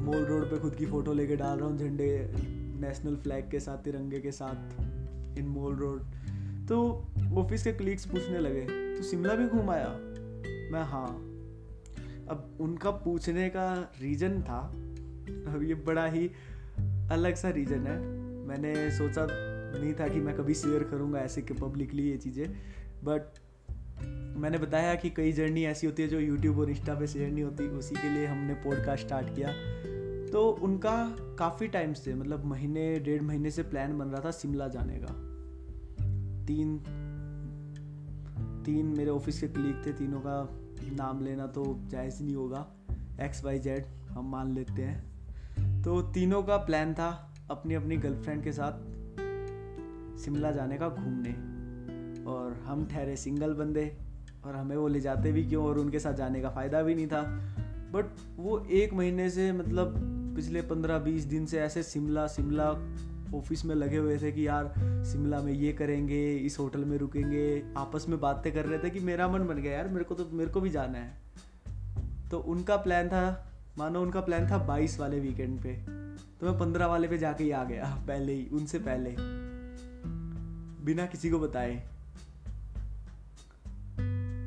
mall 0.00 0.24
road 0.24 0.50
पे 0.50 0.58
खुद 0.58 0.74
की 0.74 0.86
फ़ोटो 0.86 1.12
लेके 1.12 1.36
डाल 1.36 1.58
रहा 1.58 1.68
हूँ 1.68 1.78
झंडे 1.78 2.08
नेशनल 2.80 3.16
फ्लैग 3.16 3.50
के 3.50 3.60
साथ, 3.60 3.78
तिरंगे 3.78 4.20
के 4.20 4.32
साथ 4.32 5.38
इन 5.38 5.46
मॉल 5.48 5.76
रोड 5.76 6.02
तो 6.68 6.78
ऑफ़िस 7.36 7.64
के 7.64 7.72
कलीग्स 7.72 8.04
पूछने 8.06 8.38
लगे 8.38 8.60
तो 8.96 9.02
शिमला 9.02 9.34
भी 9.34 9.46
घूम 9.46 9.70
आया? 9.70 9.88
मैं 10.72 10.82
हाँ. 10.84 11.08
अब 12.28 12.56
उनका 12.60 12.90
पूछने 12.90 13.48
का 13.48 13.72
रीज़न 14.00 14.40
था, 14.42 14.60
अब 15.48 15.60
ये 15.62 15.74
बड़ा 15.86 16.06
ही 16.06 16.26
अलग 17.12 17.34
सा 17.34 17.50
रीज़न 17.50 17.86
है। 17.86 17.98
मैंने 18.46 18.90
सोचा 18.90 19.26
नहीं 19.30 19.92
था 19.94 20.08
कि 20.08 20.20
मैं 20.20 20.36
कभी 20.36 20.54
शेयर 20.54 20.82
करूँगा 20.82 21.18
ऐसे 21.18 21.42
कि 21.42 21.54
पब्लिकली 21.54 22.08
ये 22.10 22.16
चीज़ें 22.16 22.48
बट 23.04 23.38
मैंने 24.38 24.58
बताया 24.58 24.94
कि 24.94 25.10
कई 25.10 25.32
जर्नी 25.32 25.64
ऐसी 25.64 25.86
होती 25.86 26.02
है 26.02 26.08
जो 26.08 26.20
यूट्यूब 26.20 26.58
और 26.58 26.70
इंस्टा 26.70 26.94
पे 26.94 27.06
शेयर 27.06 27.32
नहीं 27.32 27.44
होती, 27.44 27.68
उसी 27.68 27.94
के 27.94 28.10
लिए 28.10 28.26
हमने 28.26 28.54
पॉडकास्ट 28.54 29.04
स्टार्ट 29.04 29.34
किया। 29.34 29.48
तो 30.32 30.50
उनका 30.50 31.16
काफ़ी 31.20 31.68
टाइम 31.68 31.92
से 31.92 32.14
मतलब 32.14 32.44
महीने, 32.44 33.00
डेढ़ 33.00 33.22
महीने 33.22 33.50
से 33.50 33.62
प्लान 33.62 33.98
बन 33.98 34.04
रहा 34.04 34.20
था 34.20 34.30
शिमला 34.30 34.68
जाने 34.68 34.98
का। 35.02 35.36
तीन 36.46 36.78
तीन 38.66 38.86
मेरे 38.86 39.10
ऑफ़िस 39.10 39.40
के 39.40 39.48
कलीग 39.48 39.86
थे, 39.86 39.92
तीनों 39.92 40.20
का 40.20 40.48
नाम 40.96 41.24
लेना 41.24 41.46
तो 41.46 41.80
जायज़ 41.86 42.22
नहीं 42.22 42.34
होगा। 42.34 42.72
एक्स 43.20 43.44
वाई 43.44 43.58
जेड 43.58 43.86
हम 44.08 44.30
मान 44.30 44.54
लेते 44.54 44.82
हैं। 44.82 45.16
तो 45.82 46.02
तीनों 46.02 46.42
का 46.42 46.56
प्लान 46.56 46.94
था 46.94 47.34
अपनी 47.50 47.74
अपनी 47.74 47.96
गर्लफ्रेंड 47.96 48.44
के 48.44 48.52
साथ 48.52 48.72
शिमला 50.18 50.50
जाने 50.50 50.78
का, 50.78 50.88
घूमने। 50.88 51.45
और 52.26 52.52
हम 52.66 52.86
ठहरे 52.86 53.16
सिंगल 53.16 53.54
बंदे 53.54 53.96
और 54.44 54.56
हमें 54.56 54.76
वो 54.76 54.88
ले 54.88 55.00
जाते 55.00 55.32
भी 55.32 55.44
क्यों 55.44 55.64
और 55.64 55.78
उनके 55.78 55.98
साथ 55.98 56.12
जाने 56.12 56.40
का 56.40 56.50
फ़ायदा 56.50 56.82
भी 56.82 56.94
नहीं 56.94 57.06
था। 57.06 57.22
बट 57.92 58.04
वो 58.36 58.66
एक 58.70 58.94
महीने 58.94 59.30
से 59.30 59.52
मतलब 59.52 59.94
पिछले 60.36 60.62
पंद्रह 60.62 60.98
बीस 60.98 61.24
दिन 61.24 61.46
से 61.46 61.58
ऐसे 61.58 61.82
शिमला 61.82 62.26
शिमला 62.26 62.70
ऑफ़िस 63.34 63.64
में 63.64 63.74
लगे 63.74 63.96
हुए 63.96 64.18
थे 64.18 64.32
कि 64.32 64.46
यार 64.46 64.68
शिमला 65.04 65.40
में 65.40 65.52
ये 65.52 65.72
करेंगे, 65.72 66.36
इस 66.36 66.58
होटल 66.58 66.84
में 66.84 66.98
रुकेंगे। 66.98 67.62
आपस 67.76 68.06
में 68.08 68.20
बातें 68.20 68.54
कर 68.54 68.64
रहे 68.64 68.78
थे 68.78 68.90
कि 68.90 69.00
मेरा 69.00 69.28
मन 69.28 69.46
बन 69.46 69.56
गया, 69.56 69.72
यार 69.72 69.88
मेरे 69.88 70.04
को 70.04 70.14
तो 70.14 70.28
मेरे 70.32 70.50
को 70.50 70.60
भी 70.60 70.70
जाना 70.70 70.98
है। 70.98 71.22
तो 72.30 72.38
उनका 72.38 72.76
प्लान 72.76 73.08
था, 73.08 73.52
मानो 73.78 74.02
उनका 74.02 74.20
प्लान 74.20 74.50
था 74.50 74.58
बाईस 74.58 75.00
वाले 75.00 75.20
वीकेंड 75.20 75.62
पे। 75.62 75.74
तो 76.40 76.50
मैं 76.50 76.58
पंद्रह 76.58 76.86
वाले 76.86 77.08
पे 77.08 77.18
जाके 77.18 77.44
ही 77.44 77.50
आ 77.50 77.64
गया, 77.64 78.04
पहले 78.08 78.32
ही, 78.32 78.48
उनसे 78.52 78.78
पहले। 78.78 79.16
बिना 80.84 81.06
किसी 81.06 81.30
को 81.30 81.38
बताए। 81.38 81.95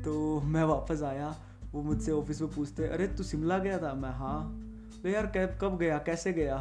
तो 0.04 0.40
मैं 0.40 0.64
वापस 0.64 1.02
आया, 1.02 1.36
वो 1.72 1.82
मुझसे 1.82 2.12
ऑफ़िस 2.12 2.42
में 2.42 2.50
पूछते, 2.50 2.84
अरे, 2.84 3.06
तू 3.06 3.22
शिमला 3.22 3.58
गया 3.58 3.78
था? 3.78 3.94
मैं 3.94 4.10
हाँ। 4.10 4.66
तो 5.02 5.08
यार 5.08 5.26
कैब 5.26 5.58
कब 5.62 5.78
गया? 5.78 5.98
कैसे 5.98 6.32
गया? 6.32 6.56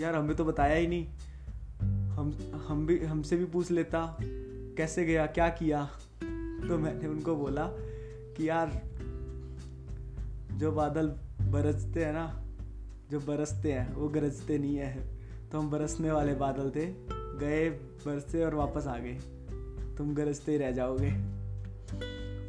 यार, 0.00 0.14
हमें 0.14 0.36
तो 0.36 0.44
बताया 0.44 0.74
ही 0.74 0.86
नहीं। 0.86 1.06
हम 2.08 2.38
हम 2.68 2.86
भी, 2.86 3.04
हमसे 3.04 3.36
भी 3.36 3.44
पूछ 3.44 3.70
लेता, 3.70 4.16
कैसे 4.76 5.04
गया? 5.04 5.26
क्या 5.26 5.48
किया? 5.48 5.84
तो 6.68 6.78
मैंने 6.78 7.08
उनको 7.08 7.36
बोला 7.36 7.68
कि, 8.36 8.48
यार, 8.48 8.82
जो 10.58 10.72
बादल 10.72 11.06
बरसते 11.42 12.04
हैं 12.04 12.12
ना, 12.12 12.44
जो 13.10 13.20
बरसते 13.20 13.72
हैं, 13.72 13.94
वो 13.94 14.08
गरजते 14.08 14.58
नहीं 14.58 14.76
है। 14.76 15.08
तो 15.52 15.58
हम 15.58 15.70
बरसने 15.70 16.12
वाले 16.12 16.34
बादल 16.34 16.70
थे, 16.70 16.94
गए, 17.38 17.70
बरसे 18.06 18.44
और 18.44 18.54
वापस 18.54 18.86
आ 18.86 18.98
गए। 18.98 19.14
तुम 19.98 20.14
गरजते 20.14 20.52
ही 20.52 20.58
रह 20.58 20.70
जाओगे। 20.70 21.37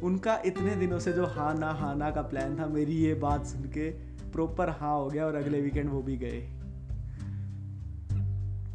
उनका 0.02 0.42
इतने 0.46 0.76
दिनों 0.76 0.98
से 0.98 1.12
जो 1.12 1.26
हाँ 1.26 1.54
ना 1.54 1.70
हाँ 1.70 1.94
ना 1.96 2.10
का 2.10 2.22
प्लान 2.22 2.58
था, 2.58 2.66
मेरी 2.66 2.92
ये 2.92 3.14
बात 3.14 3.46
सुन 3.46 3.62
के 3.62 3.90
प्रॉपर 4.32 4.68
हाँ 4.68 4.98
हो 4.98 5.08
गया 5.08 5.26
और 5.26 5.34
अगले 5.34 5.60
वीकेंड 5.60 5.90
वो 5.90 6.02
भी 6.02 6.16
गए। 6.16 6.40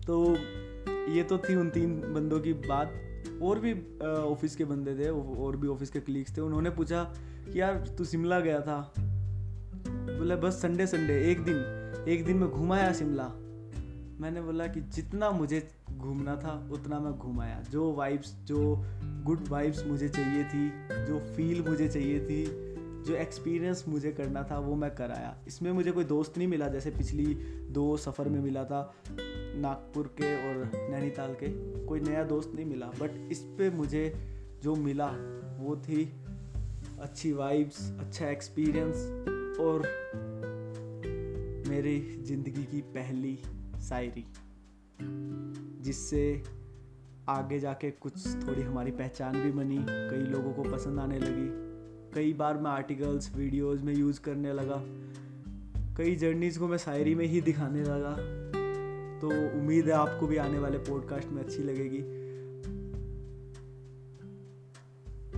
तो 0.07 0.38
ये 1.11 1.23
तो 1.23 1.38
थी 1.38 1.55
उन 1.55 1.69
तीन 1.69 2.13
बंदों 2.13 2.39
की 2.39 2.53
बात। 2.53 2.93
और 3.41 3.59
भी 3.59 3.73
ऑफ़िस 4.05 4.55
के 4.55 4.65
बंदे 4.65 4.95
थे, 4.95 5.09
और 5.09 5.57
भी 5.57 5.67
ऑफ़िस 5.67 5.89
के 5.89 5.99
कलीग्स 5.99 6.38
थे। 6.38 6.41
उन्होंने 6.41 6.69
पूछा 6.69 7.03
कि 7.53 7.61
यार, 7.61 7.77
तू 7.97 8.05
शिमला 8.05 8.39
गया 8.39 8.61
था? 8.61 8.93
बोले, 8.97 10.35
बस 10.35 10.61
संडे 10.61 10.88
संडे 10.88 11.31
एक 11.31 11.43
दिन 11.43 11.81
एक 12.07 12.25
दिन 12.25 12.38
में 12.38 12.49
घुमाया 12.49 12.93
शिमला। 12.93 13.44
मैंने 14.19 14.41
बोला 14.41 14.67
कि 14.67 14.82
जितना 14.82 15.30
मुझे 15.32 15.69
घूमना 15.97 16.36
था, 16.36 16.69
उतना 16.71 16.99
मैं 16.99 17.13
घुमाया। 17.13 17.63
जो 17.71 17.93
वाइब्स 17.93 18.34
जो 18.34 18.86
गुड 19.23 19.47
वाइब्स 19.47 19.86
मुझे 19.86 20.10
चाहिए 20.10 20.43
थी, 20.43 20.69
जो 21.06 21.19
फील 21.19 21.69
मुझे 21.69 21.88
चाहिए 21.88 22.19
थी, 22.19 22.45
जो 23.04 23.15
एक्सपीरियंस 23.15 23.86
मुझे 23.88 24.12
करना 24.12 24.43
था, 24.43 24.60
वो 24.60 24.75
मैं 24.75 24.95
कराया। 24.95 25.38
इसमें 25.47 25.71
मुझे 25.71 25.91
कोई 25.91 26.04
दोस्त 26.04 26.38
नहीं 26.38 26.47
मिला, 26.47 26.67
जैसे 26.67 26.91
पिछली 26.91 27.25
दो 27.71 27.97
सफ़र 27.97 28.30
में 28.30 28.39
मिला 28.39 28.63
था, 28.65 28.95
नागपुर 29.58 30.08
के 30.08 30.36
और 30.36 30.71
नैनीताल 30.91 31.34
के। 31.34 31.49
कोई 31.86 31.99
नया 31.99 32.23
दोस्त 32.23 32.51
नहीं 32.56 32.65
मिला 32.65 32.86
बट 32.86 33.32
इस 33.32 33.39
पर 33.39 33.73
मुझे 33.73 34.13
जो 34.63 34.75
मिला, 34.75 35.08
वो 35.60 35.75
थी 35.75 36.13
अच्छी 37.01 37.34
वाइब्स 37.34 37.91
अच्छा 37.99 38.30
एक्सपीरियंस 38.30 38.95
और 39.60 39.82
मेरी 41.69 42.23
ज़िंदगी 42.23 42.63
की 42.63 42.82
पहली 42.82 43.39
शायरी, 43.89 44.26
जिससे 45.82 46.43
आगे 47.30 47.60
जाके 47.60 47.91
कुछ 47.91 48.28
थोड़ी 48.28 48.62
हमारी 48.62 48.91
पहचान 48.91 49.43
भी 49.43 49.52
बनी, 49.52 49.78
कई 49.89 50.32
लोगों 50.32 50.54
को 50.54 50.63
पसंद 50.63 51.00
आने 51.00 51.19
लगी। 51.19 51.65
कई 52.13 52.34
बार 52.34 52.58
मैं 52.58 52.71
आर्टिकल्स 52.71 53.36
वीडियोस 53.36 53.82
में 53.82 53.95
यूज़ 53.95 54.21
करने 54.21 54.54
लगा। 54.54 54.84
कई 55.98 56.15
जर्नीज़ 56.15 56.60
को 56.60 56.67
मैं 56.67 56.78
शायरी 56.78 57.15
में 57.15 57.26
ही 57.26 57.41
दिखाने 57.41 57.84
लगा। 57.84 58.15
तो 59.19 59.28
उम्मीद 59.60 59.86
है 59.86 59.91
आपको 59.91 60.28
भी 60.28 60.38
आने 60.38 60.60
वाले 60.60 60.78
पॉडकास्ट 60.78 61.28
में 61.30 61.43
अच्छी 61.43 61.63
लगेगी। 61.63 62.00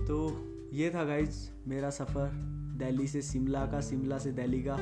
तो 0.06 0.44
ये 0.72 0.90
था 0.90 1.04
गाइज़ 1.04 1.50
मेरा 1.66 1.90
सफ़र 1.90 2.30
दिल्ली 2.78 3.06
से 3.06 3.22
शिमला 3.22 3.66
का, 3.66 3.80
शिमला 3.80 4.18
से 4.18 4.32
दिल्ली 4.32 4.62
का, 4.62 4.74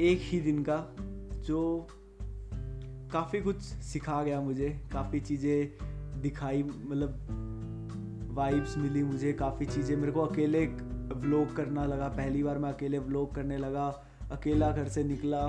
एक 0.00 0.18
ही 0.22 0.40
दिन 0.40 0.62
का, 0.62 0.96
जो 1.40 1.88
काफ़ी 3.12 3.40
कुछ 3.40 3.60
सिखा 3.60 4.22
गया 4.22 4.40
मुझे, 4.40 4.68
काफ़ी 4.92 5.20
चीज़ें 5.20 6.20
दिखाई 6.22 6.62
मतलब 6.62 8.28
वाइब्स 8.34 8.76
मिली 8.78 9.02
मुझे, 9.02 9.32
काफ़ी 9.32 9.66
चीज़ें। 9.66 9.96
मेरे 9.96 10.12
को 10.12 10.20
अकेले 10.20 10.66
व्लॉग 10.66 11.54
करना 11.56 11.84
लगा, 11.84 12.08
पहली 12.08 12.42
बार 12.42 12.58
मैं 12.58 12.72
अकेले 12.72 12.98
व्लॉग 12.98 13.34
करने 13.34 13.56
लगा, 13.58 13.86
अकेला 14.32 14.70
घर 14.72 14.88
से 14.88 15.04
निकला। 15.04 15.40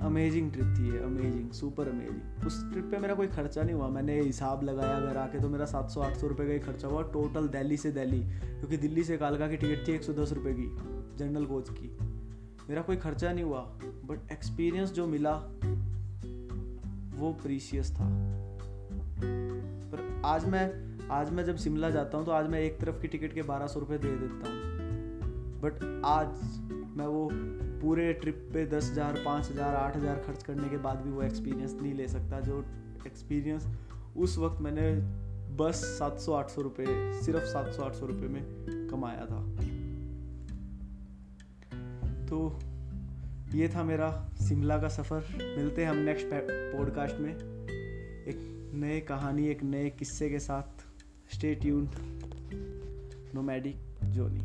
अमेजिंग 0.00 0.50
ट्रिप 0.52 0.74
थी 0.78 0.98
अमेजिंग 0.98 1.50
सुपर 1.50 1.88
अमेजिंग 1.88 2.46
उस 2.46 2.62
ट्रिप 2.72 2.84
पे 2.84 2.98
मेरा 2.98 3.14
कोई 3.14 3.26
खर्चा 3.26 3.62
नहीं 3.62 3.74
हुआ, 3.74 3.88
मैंने 3.88 4.20
हिसाब 4.20 4.62
लगाया 4.62 5.00
घर 5.00 5.16
आके 5.16 5.40
तो 5.40 5.48
मेरा 5.48 5.64
सात 5.64 5.90
सौ, 5.90 6.00
आठ 6.00 6.16
सौ 6.16 6.26
रुपये 6.26 6.46
का 6.46 6.52
ही 6.52 6.58
खर्चा 6.58 6.88
हुआ 6.88 7.02
टोटल 7.02 7.48
दिल्ली 7.48 7.76
से 7.76 7.90
दिल्ली, 7.90 8.20
क्योंकि 8.20 8.76
दिल्ली 8.76 9.04
से 9.04 9.16
कालका 9.16 9.48
की 9.48 9.56
टिकट 9.56 9.88
थी 9.88 9.92
एक 9.92 10.02
सौ 10.02 10.12
दस 10.12 10.32
रुपये 10.32 10.54
की 10.54 10.68
जनरल 11.18 11.44
कोच 11.46 11.70
की। 11.70 12.09
मेरा 12.70 12.82
कोई 12.82 12.96
खर्चा 12.96 13.32
नहीं 13.32 13.44
हुआ 13.44 13.60
बट 14.06 14.30
एक्सपीरियंस 14.32 14.90
जो 14.92 15.06
मिला, 15.06 15.32
वो 17.14 17.32
प्रीशियस 17.42 17.90
था। 17.90 18.06
पर 19.90 20.02
आज 20.24 20.44
मैं 20.48 20.60
आज 21.10 21.30
मैं 21.30 21.44
जब 21.44 21.56
शिमला 21.56 21.90
जाता 21.90 22.18
हूँ 22.18 22.26
तो 22.26 22.32
आज 22.32 22.48
मैं 22.48 22.60
एक 22.60 22.78
तरफ़ 22.80 23.00
की 23.02 23.08
टिकट 23.08 23.32
के 23.34 23.42
बारह 23.42 23.66
सौ 23.66 23.80
रुपये 23.80 23.98
दे 23.98 24.10
देता 24.18 24.50
हूँ। 24.50 25.60
बट 25.60 25.82
आज 26.04 26.28
मैं 26.96 27.06
वो 27.06 27.28
पूरे 27.80 28.12
ट्रिप 28.12 28.48
पे 28.52 28.64
दस 28.66 28.90
हज़ार, 28.90 29.20
पाँच 29.24 29.50
हज़ार, 29.50 29.74
आठ 29.74 29.96
हज़ार 29.96 30.22
खर्च 30.26 30.42
करने 30.42 30.68
के 30.68 30.76
बाद 30.78 31.00
भी 31.00 31.10
वो 31.10 31.22
एक्सपीरियंस 31.22 31.76
नहीं 31.82 31.94
ले 31.94 32.08
सकता, 32.08 32.40
जो 32.40 32.64
एक्सपीरियंस 33.06 33.66
उस 34.16 34.38
वक्त 34.38 34.60
मैंने 34.60 34.90
बस 35.56 35.84
सात 35.98 36.18
सौ, 36.18 36.32
आठ 36.32 36.50
सौ 36.50 36.62
रुपये 36.62 36.86
सिर्फ़ 37.22 37.44
सात 37.46 37.72
सौ, 37.72 37.82
आठ 37.82 37.94
सौ 37.94 38.06
रुपये 38.06 38.28
में 38.28 38.42
कमाया 38.90 39.26
था। 39.26 39.44
तो 42.30 42.60
ये 43.54 43.68
था 43.68 43.82
मेरा 43.82 44.30
शिमला 44.48 44.78
का 44.78 44.88
सफ़र। 44.88 45.54
मिलते 45.58 45.82
हैं 45.82 45.90
हम 45.90 45.96
नेक्स्ट 45.96 46.26
पॉडकास्ट 46.76 47.16
में। 47.16 47.34
एक 48.26 48.70
नए 48.74 49.00
कहानी, 49.00 49.48
एक 49.48 49.62
नए 49.62 49.90
किस्से 49.90 50.30
के 50.30 50.38
साथ। 50.38 50.90
स्टे 51.34 51.54
ट्यून्ड 51.54 51.88
नोमैडिक 53.34 53.76
जोनी 54.04 54.40